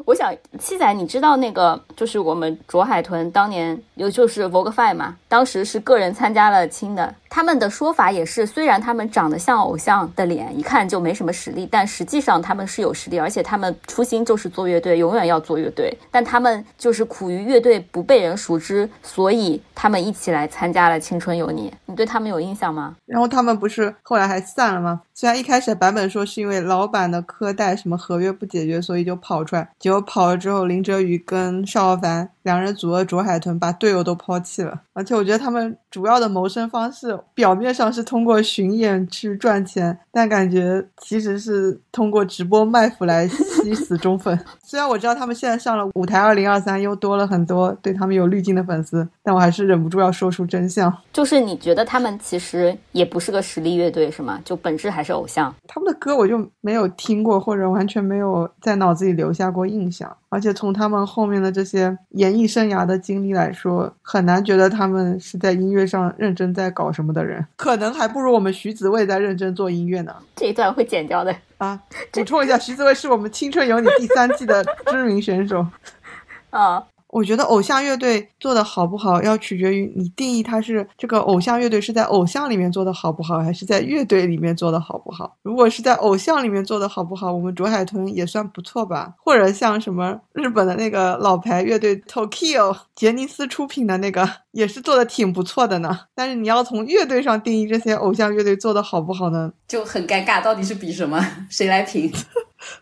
[0.05, 21.69] 我想七仔，你知道那个就是我们卓海豚当年有就是 Vogue Five 嘛，当时是个人参加了青的，他们的说法也是，虽然他们长得像偶像的脸，一看就没什么实力，但实际上他们是有实力，而且他们初心就是做乐队，永远要做乐队，但他们就是苦于乐队不被人熟知，所以他们一起来参加了《青春有你》。
[21.85, 22.95] 你对他们有印象吗？
[23.05, 25.01] 然后他们不是后来还散了吗？
[25.13, 34.81] 虽然一开始版本说是因为老板的苛待什么合约不解决，所以就跑出来，结我跑了之后，林哲宇跟邵浩凡两人组了卓海豚，把队友都抛弃了。
[34.93, 44.39] 而且我觉得他们主要的谋生方式，表面上是通过巡演去赚钱，但感觉其实是通过直播卖腐来吸死忠粉。
[44.63, 50.95] 虽然我知道他们现在上了舞台二零二三，又多了很多对他们有滤镜的粉丝，但我还是忍不住要说出真相。
[51.11, 54.39] 就是你觉得他们其实也不是个实力乐队，是吗？
[54.45, 55.53] 就本质还是偶像。
[55.67, 60.15] 他们的歌我就没有听过，或者完全没有在脑子里留下过印象。
[60.33, 67.45] 而且从他们后面的这些演艺生涯的经历来说，很难觉得他们是在音乐上认真在搞什么的人。
[67.55, 70.15] 可能还不如我们徐子未在认真做音乐呢。
[70.35, 71.35] 这一段会剪掉的。
[71.59, 71.79] 啊，
[72.11, 75.65] 补充一下，徐子未是我们《青春有你》第三季的知名选手。
[76.49, 76.83] 啊，
[77.13, 85.37] 我觉得偶像乐队做的好不好，要取决于你定义它是这个偶像乐队是在偶像里面做的好不好，还是在乐队里面做的好不好。
[85.43, 89.13] 如果是在偶像里面做的好不好，我们卓海豚也算不错吧。
[89.17, 95.99] 或者像什么日本的那个老牌乐队 Tokyo 杰尼斯出品的那个，也是做的挺不错的呢。
[96.15, 99.51] 但是你要从乐队上定义这些偶像乐队做的好不好呢？
[99.67, 101.23] 就很尴尬，到底是比什么？
[101.51, 102.11] 谁来评？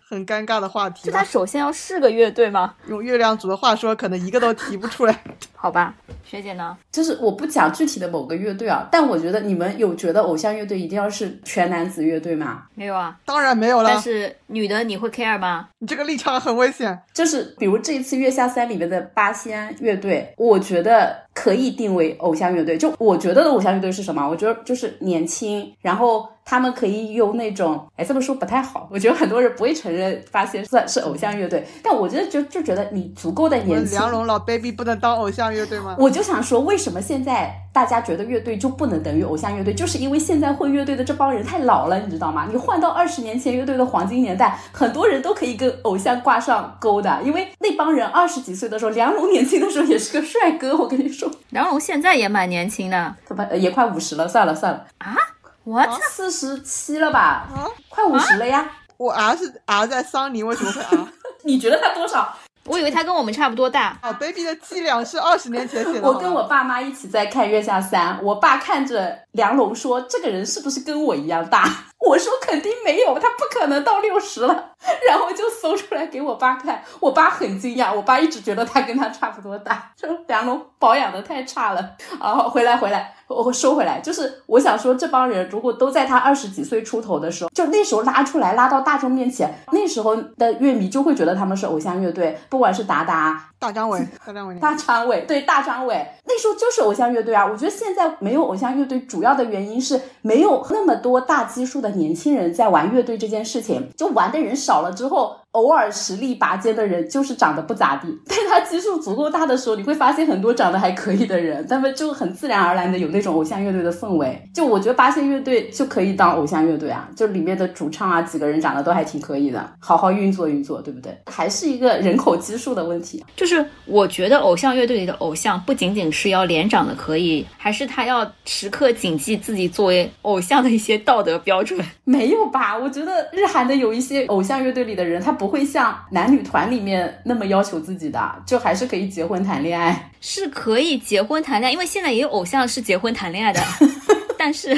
[0.07, 2.75] 很尴尬的话题就他首先要是个乐队吗？
[2.87, 5.23] 用月亮组的话说，可能一个都提不出来。
[5.55, 5.93] 好吧，
[6.23, 6.77] 学姐呢？
[6.91, 12.63] 就是我不讲具体的某个乐队啊，但我觉得你们有觉得偶像乐队一定要是全男子乐队吗？
[12.75, 13.89] 没有啊，当然没有了。
[13.91, 15.69] 但是女的你会 care 吗？
[15.79, 16.99] 你这个立场很危险。
[17.13, 22.77] 就是比如这一次月下三里面的八仙乐队，我觉得可以定为偶像乐队。
[22.77, 24.27] 就我觉得的偶像乐队是什么？
[24.27, 28.85] 我觉得就是年轻，然后他们可以用那种，哎，这么说不太好。
[28.91, 33.97] 我觉得很多人不会承认发现算是偶像乐队，但我觉得就就觉得你足够的年轻。
[33.97, 35.95] 梁龙老 baby 不能当偶像乐队吗？
[35.97, 39.73] 我就想说，为什么现在大家觉得乐队就不能等于偶像乐队？
[39.73, 42.45] 就是因为现在混乐队的这帮人太老了，你知道吗？
[42.51, 50.75] 你换到二十年前乐队的黄金年代，很多人都可以跟偶像挂上钩的，因为那帮人二十几岁的时候，梁龙年轻的时候也是个帅哥。
[50.75, 55.15] 我跟你说，梁龙现在也蛮年轻的，他把也快五十了，算了算了啊，
[55.63, 57.47] 我四十七了吧？
[57.53, 58.65] 啊，快五十了呀！
[58.97, 61.07] 我 R 是 R 在桑尼，为什么会 R？
[61.43, 62.35] 你觉得他多少？
[62.65, 63.97] 我以为他跟我们差不多大。
[64.03, 66.07] 哦，baby 的伎俩是二十年前写的。
[66.07, 71.65] 我跟我爸妈一起在看《月下三》，我爸看着梁龙说：“这个人是不是跟我一样大？”
[72.01, 74.71] 我说：“肯定没有，他不可能到六十了。
[75.07, 77.93] ”然后就搜出来给我爸看，我爸很惊讶。
[77.93, 81.91] 我爸一直觉得他跟他差不多大， 说梁龙保养的太差了。
[82.19, 93.47] 然后回来回来，我收回来，就是我想说，这帮人如果都在他二十几岁出头的时候，就那时候拉出来拉到大众面前，那时候的乐迷就会觉得他们是偶像乐队，不管是达达。
[93.59, 97.45] 大张伟，大张伟，大张伟，对大张伟，那时候就是偶像乐队啊。
[97.45, 108.07] 我觉得现在没有偶像乐队，主主要的原因是没有那么多大基数的年轻人在玩乐队这件事情，就玩的人少了之后，偶尔实力拔尖的人就是长得不咋地。
[108.27, 114.41] 但他基数足够大的时候，你会发现很多长得还可以的人，他们就很自然而然的有那种偶像乐队的氛围。
[114.55, 121.15] 就我觉得八仙乐队就可以当偶像乐队啊，就里面的主唱啊几个人长得都还挺可以的，好好运作运作，对不对？
[121.27, 123.51] 还是一个人口基数的问题，就是。
[123.51, 131.77] 就是我觉得偶像乐队里的偶像不仅仅是要脸长得可以，还是他要时刻谨记自己作为偶像的一些道德标准。
[132.05, 132.77] 没有吧？
[132.77, 143.59] 我觉得日韩的有一些偶像乐队里的人，他不会像男女团里面那么要求自己的，就还是可以结婚谈恋爱，是可以结婚谈恋爱，因为现在也有偶像是结婚谈恋爱的，
[144.37, 144.77] 但是，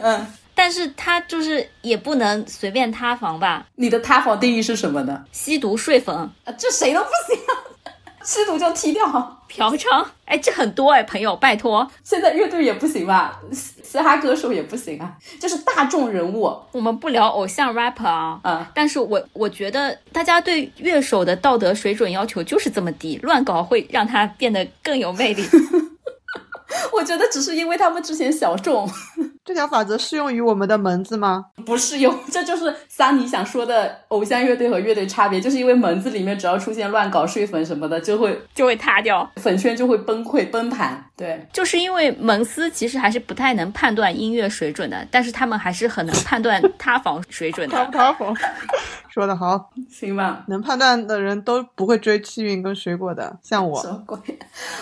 [0.00, 0.24] 嗯。
[0.54, 3.66] 但是他就是也不能随便塌房吧？
[3.74, 5.24] 你的塌房定义是什么呢？
[5.32, 7.42] 吸毒睡粉啊，这谁都不行。
[8.22, 9.04] 吸毒就踢掉，
[9.48, 13.40] 嫖娼，哎，这很多哎，朋友，拜托，现在乐队也不行吧，
[13.86, 16.52] 嘻哈歌手也不行啊，就是大众人物。
[16.72, 25.44] 我们不聊偶像 rapper 啊，嗯，但是我我觉得大家对乐手的道德水准要求就是这么低，乱搞会让他变得更有魅力。
[26.92, 28.90] 我觉得只是因为他们之前小众。
[29.46, 31.46] 这条法则适用于我们的门子吗？
[31.64, 41.02] 不适用， 这就是桑尼想说的偶像乐队和乐队差别，就是因为门子里面只要出现乱搞睡粉什么的，就会就会塌掉，粉圈就会崩溃崩盘。
[41.16, 47.76] 对，就是因为蒙斯其实还是不太能判断音乐水准的，但是他们还是很能判断 塌房水准的。
[47.76, 48.36] 塌不塌房？
[49.08, 50.44] 说的好，行吧。
[50.48, 53.80] 能判断的人都不会追气运跟水果的，像我。
[53.80, 54.18] 什么鬼？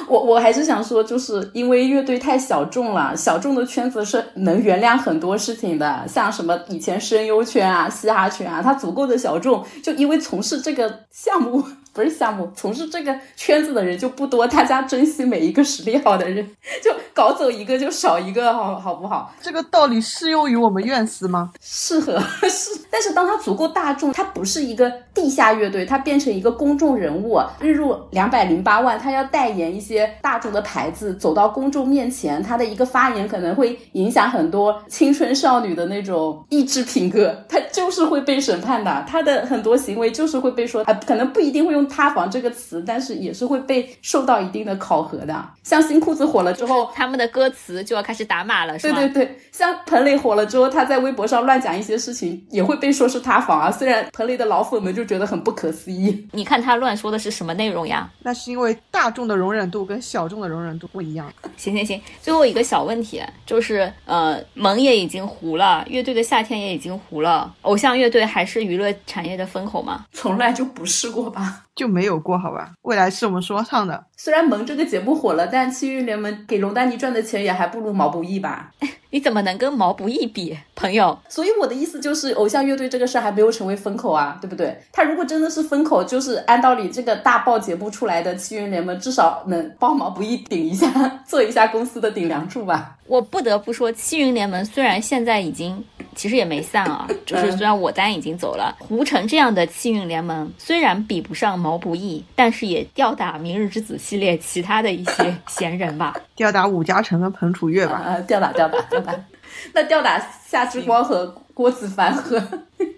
[0.08, 11.64] 我我还是想说，就是因为乐队太小众了，小众的圈子是能原谅很多事情的，像什么以前声优圈啊、嘻哈圈啊，它足够的小众，就因为从事这个项目。
[11.94, 16.44] 不是项目，从事这个圈子的人就不多，大家珍惜每一个实力好的人，
[16.82, 19.32] 就搞走一个就少一个，好好不好？
[19.40, 21.52] 这个道理适用于我们院司吗？
[21.62, 22.18] 适合
[22.48, 41.83] 是，但是当他足够大众，他不是一个地下乐队，他变成一个公众人物，日入两百零八万，他要代言一些大众的牌子，走到公众面前，他的一个发言可能会影响很多青春少女的那种意志品格，他就是会被审判的，他的很多行为就是会被说，啊，可能不一定会用。
[41.88, 45.44] 塌房这个词，但是也是会被受到一定的考核的。
[45.62, 48.98] 像新裤子火了之后，他们的歌词就要开始打码了，是吧？
[48.98, 53.70] 对对对，像彭磊火了之后，他在微博上乱讲一些事情，也会被说是塌房啊。
[53.70, 56.26] 虽然彭磊的老粉们就觉得很不可思议。
[56.32, 58.10] 你看他乱说的是什么内容呀？
[58.22, 61.32] 那是因为大众的容忍度跟小众的容忍度不一样。
[61.56, 70.04] 行行行，最后一个小问题就是，呃，萌也已经糊了，乐队的夏天也已经糊了，偶像乐队还是娱乐产业的风口吗？
[70.12, 71.62] 从来就不是过吧。
[71.74, 72.72] 就没有过好吧？
[72.82, 74.04] 未来是我们说唱的。
[74.16, 78.70] 虽然萌这个节目火了，但七运联盟给龙丹妮赚的钱也还不如毛不易吧？
[79.10, 81.16] 你怎么能跟毛不易比，朋友？
[81.28, 84.76] 所以我的意思就是，偶像乐队这个事还没有成为风口啊，对不对？
[84.92, 90.88] 他如果真的是风口，就是按道理这个大爆节目出来的七运联盟，至少能帮毛不易顶一下，
[91.24, 92.96] 做一下公司的顶梁柱吧。
[93.06, 95.84] 我不得不说，七云联盟虽然现在已经
[96.14, 109.14] 其实也没散啊，就是虽然我单已经走了，胡成这样的七云联盟虽然比不上毛不易，但是也吊打明日之子系列其他的一些 闲人吧，吊打武嘉诚跟彭楚月吧，啊，吊打吊打吊打。
[109.72, 112.42] 那吊打夏之光和郭子凡和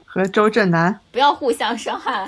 [0.05, 2.25] 和周震南，不要互相伤害。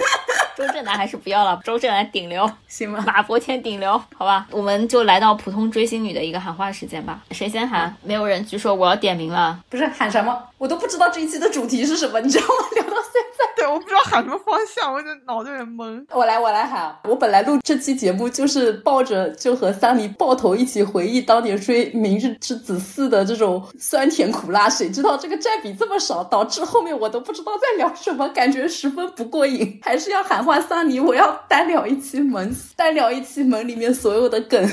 [0.58, 3.00] 周震南还是不要了，周震南顶流 行吗？
[3.06, 7.20] 马伯骞顶流，好吧，我们就来到普通追星女的一个喊话时间吧。
[7.30, 7.94] 谁先喊？
[8.02, 9.56] 没有人举手，我要点名了。
[9.70, 12.54] 不是喊什么，我都不知道这一期的主题是什么，你知道吗？
[12.74, 16.04] 聊到现在， 对，我不知道喊什么方向，我就脑子有点懵。
[16.10, 16.96] 我来，我来喊。
[17.04, 30.38] 我本来录这期节目就是抱着就和桑尼抱头一起回忆当年追《明日之子四》的这种酸甜苦辣，谁知道这个占比这么少，导致后面我都不知道在聊什么，感觉十分不过瘾，还是要喊。
[30.48, 34.66] 话桑尼，我要单聊一期门，单聊一期门里面所有的梗，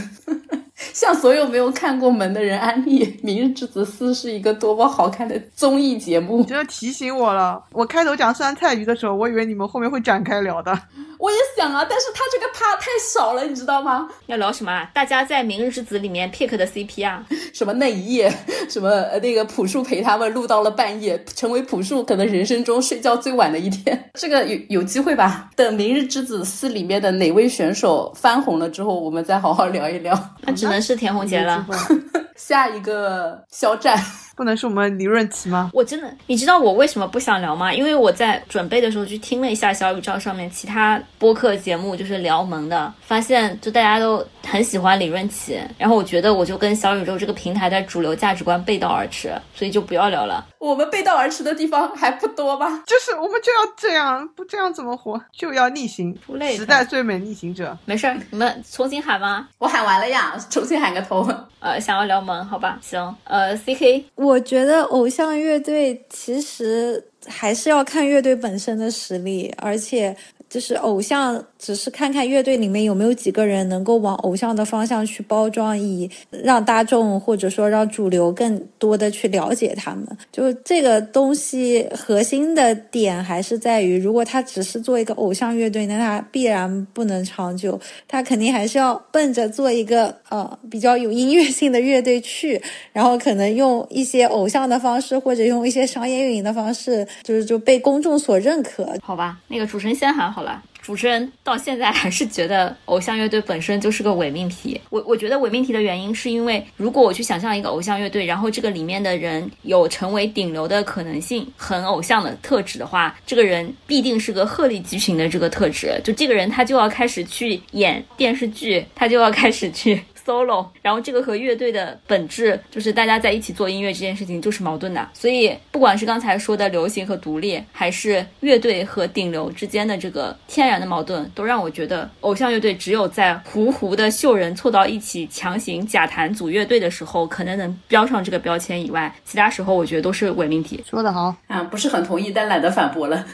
[0.75, 6.43] 向所有没有看过门的人安利《明日之子四》是一个多么好看的综艺节目。
[6.43, 10.77] 真的提醒我了，我开头讲酸菜鱼的时候，我以为你们后面会展开聊的。
[11.17, 14.07] 我也想啊，但是他这个趴太少了，你知道吗？
[14.27, 14.89] 要聊什么啊？
[14.93, 17.25] 大家在《明日之子》里面 pick 的 CP 啊？
[17.53, 18.31] 什么那一夜，
[18.69, 18.89] 什么
[19.21, 24.09] 那个朴树陪他们录到了半夜，成为朴树可能人生中睡觉最晚的一天。
[24.13, 25.49] 这个有有机会吧？
[25.55, 30.17] 等《明日之子四》里面的哪位选手翻红了之后，我们再好好聊一聊。
[30.41, 31.65] 那只能是田宏杰了。
[32.35, 33.97] 下一个肖战。
[34.35, 35.71] 不能是我们李润琪吗？
[35.73, 37.73] 我真的，你知道我为什么不想聊吗？
[37.73, 50.45] 因为我在准备的时候去听了一下小宇宙上面其他播客节目，就是聊萌的，发现就大家都很喜欢李润琪，然后我觉得我就跟小宇宙这个平台的主流价值观背道而驰，所以就不要聊了。
[50.59, 52.83] 我们背道而驰的地方还不多吧？
[52.87, 55.21] 就是我们就要这样，不这样怎么活？
[55.31, 56.17] 就要逆行，
[56.55, 57.77] 时代最美逆行者。
[57.85, 59.47] 没事儿，你们重新喊吗？
[59.59, 61.27] 我喊完了呀，重新喊个头。
[61.59, 63.15] 呃，想要聊萌，好吧，行。
[63.23, 64.05] 呃，C K。
[64.25, 70.15] 我觉得偶像乐队其实还是要看乐队本身的实力，而且
[70.55, 71.43] 就是偶像。
[71.57, 80.05] 只是看看乐队里面有没有几个人能够往偶像的方向去包装，以让大众或者说让主流更多的去了解他们。
[80.31, 87.79] 就这个东西核心的点还是在于，如果他只是做一个偶像乐队，那他必然不能长久。
[88.07, 92.61] 他肯定还是要奔着做一个呃比较有音乐性的乐队去，
[92.93, 98.95] 然后可能用一些偶像的方式，或者用一些商业运营的方式，就是就被公众所认可。
[99.01, 100.44] 好吧，那个主持人先喊好。
[100.81, 104.79] 主持人到现在还是觉得偶像乐队本身就是个伪命题。
[104.91, 115.99] 我我觉得伪命题的原因是因为，如果我去想象一个偶像乐队，然后这个里面的人有成为顶流的可能性，很偶像的特质的话，这个人必定是个鹤立鸡群的这个特质。
[116.03, 119.99] 就这个人他就要开始去演电视剧，他就要开始去。
[120.25, 125.07] solo，然后这个和乐队的本质就是大家在一起做音乐这件事情就是矛盾的。
[125.13, 140.83] 所以不管是刚才说的流行和独立，还是乐队和顶流之间的这个天然的矛盾，都让我觉得偶像乐队只有在糊糊的秀人凑到一起强行假弹组乐队的时候，可能能标上这个标签以外，其他时候我觉得都是伪命题。
[140.89, 143.25] 说的好，啊，不是很同意，但懒得反驳了。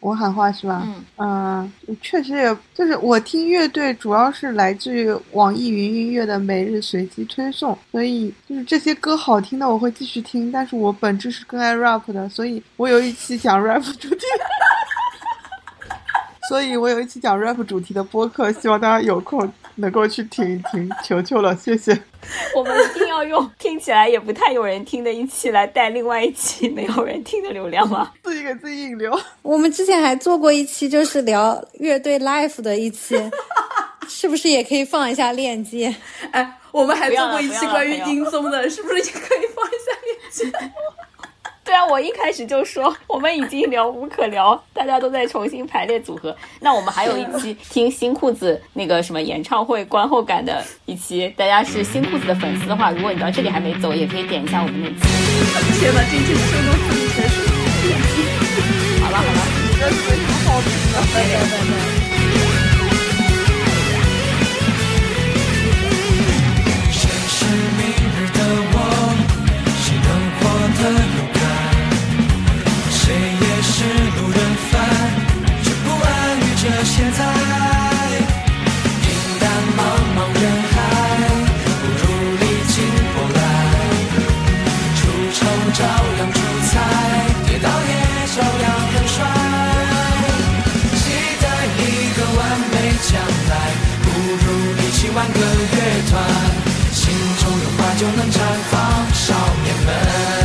[0.00, 0.82] 我喊话是吧？
[0.86, 14.24] 嗯呃、确实也就是我听乐队主要是来自于网易云音乐的每日随机推送，所以就是这些歌好听的我会继续听，但是我本质是更爱 rap 的，所以我有一期讲 rap 主题。
[16.48, 21.98] 所以我有一期讲 rap 主题的播客，希望大家有空能够去听一听，求求了，谢谢。
[22.54, 28.12] 我们一定要用 听起来也不太有人听的一期来带另外一期没有人听的流量吗？
[28.22, 29.18] 自己给自己引流。
[29.42, 33.16] 我们之前还做过一期，就是聊乐队 life 的一期，
[34.08, 35.94] 是不是也可以放一下链接？
[36.32, 40.68] 哎，我们还做过一期关于音综的，是不是也可以放一下链接？
[41.68, 46.34] 对啊，我一开始就说我们已经聊无可聊，大家都在重新排列组合。
[46.60, 54.94] 那我们还有一期听新裤子那个什么演唱会观后感的一期，大家是新裤子的粉丝的话，如果你到这里还没走，也可以点一下我们那期。
[55.78, 57.34] 天哪，这期的收都自己全是。
[59.04, 59.40] 好了好了，
[59.78, 60.96] 这是什么好听的？
[61.12, 62.47] 对对对对。
[76.98, 77.22] 现在。
[79.02, 79.06] 平
[79.38, 79.46] 淡
[79.78, 79.80] 茫
[80.16, 80.74] 茫人海，
[81.78, 82.02] 不如
[82.40, 82.74] 历经
[83.14, 83.40] 波澜。
[84.98, 85.00] 出
[85.38, 85.38] 丑
[85.78, 85.80] 照
[86.18, 86.36] 样出
[86.66, 86.74] 彩，
[87.46, 87.92] 跌倒也
[88.34, 89.16] 照样很帅。
[90.98, 91.00] 期
[91.40, 91.46] 待
[91.78, 91.80] 一
[92.16, 92.40] 个完
[92.72, 92.74] 美
[93.06, 93.10] 将
[93.48, 93.52] 来，
[94.02, 94.06] 不
[94.42, 94.44] 如
[94.82, 95.78] 一起玩个乐
[96.10, 96.12] 团。
[96.92, 98.36] 心中有花就能绽
[98.72, 98.74] 放，
[99.14, 99.24] 少
[99.62, 100.37] 年们。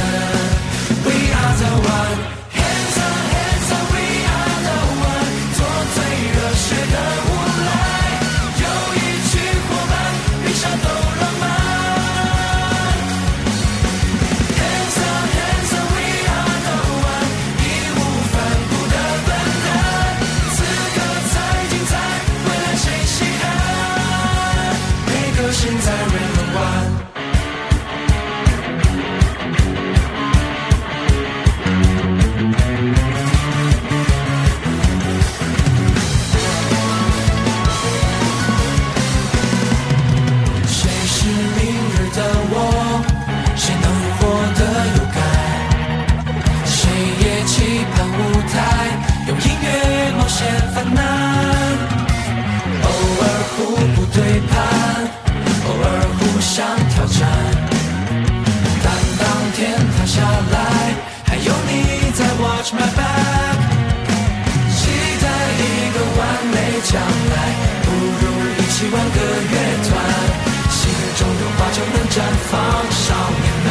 [66.94, 67.36] 将来
[67.82, 68.24] 不如
[68.56, 69.18] 一起玩个
[69.52, 69.90] 乐团
[70.70, 70.80] 心
[71.18, 72.22] 中有花就能绽
[72.52, 72.52] 放
[72.92, 73.06] 少
[73.42, 73.68] 年们。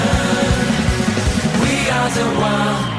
[1.60, 2.91] We are the one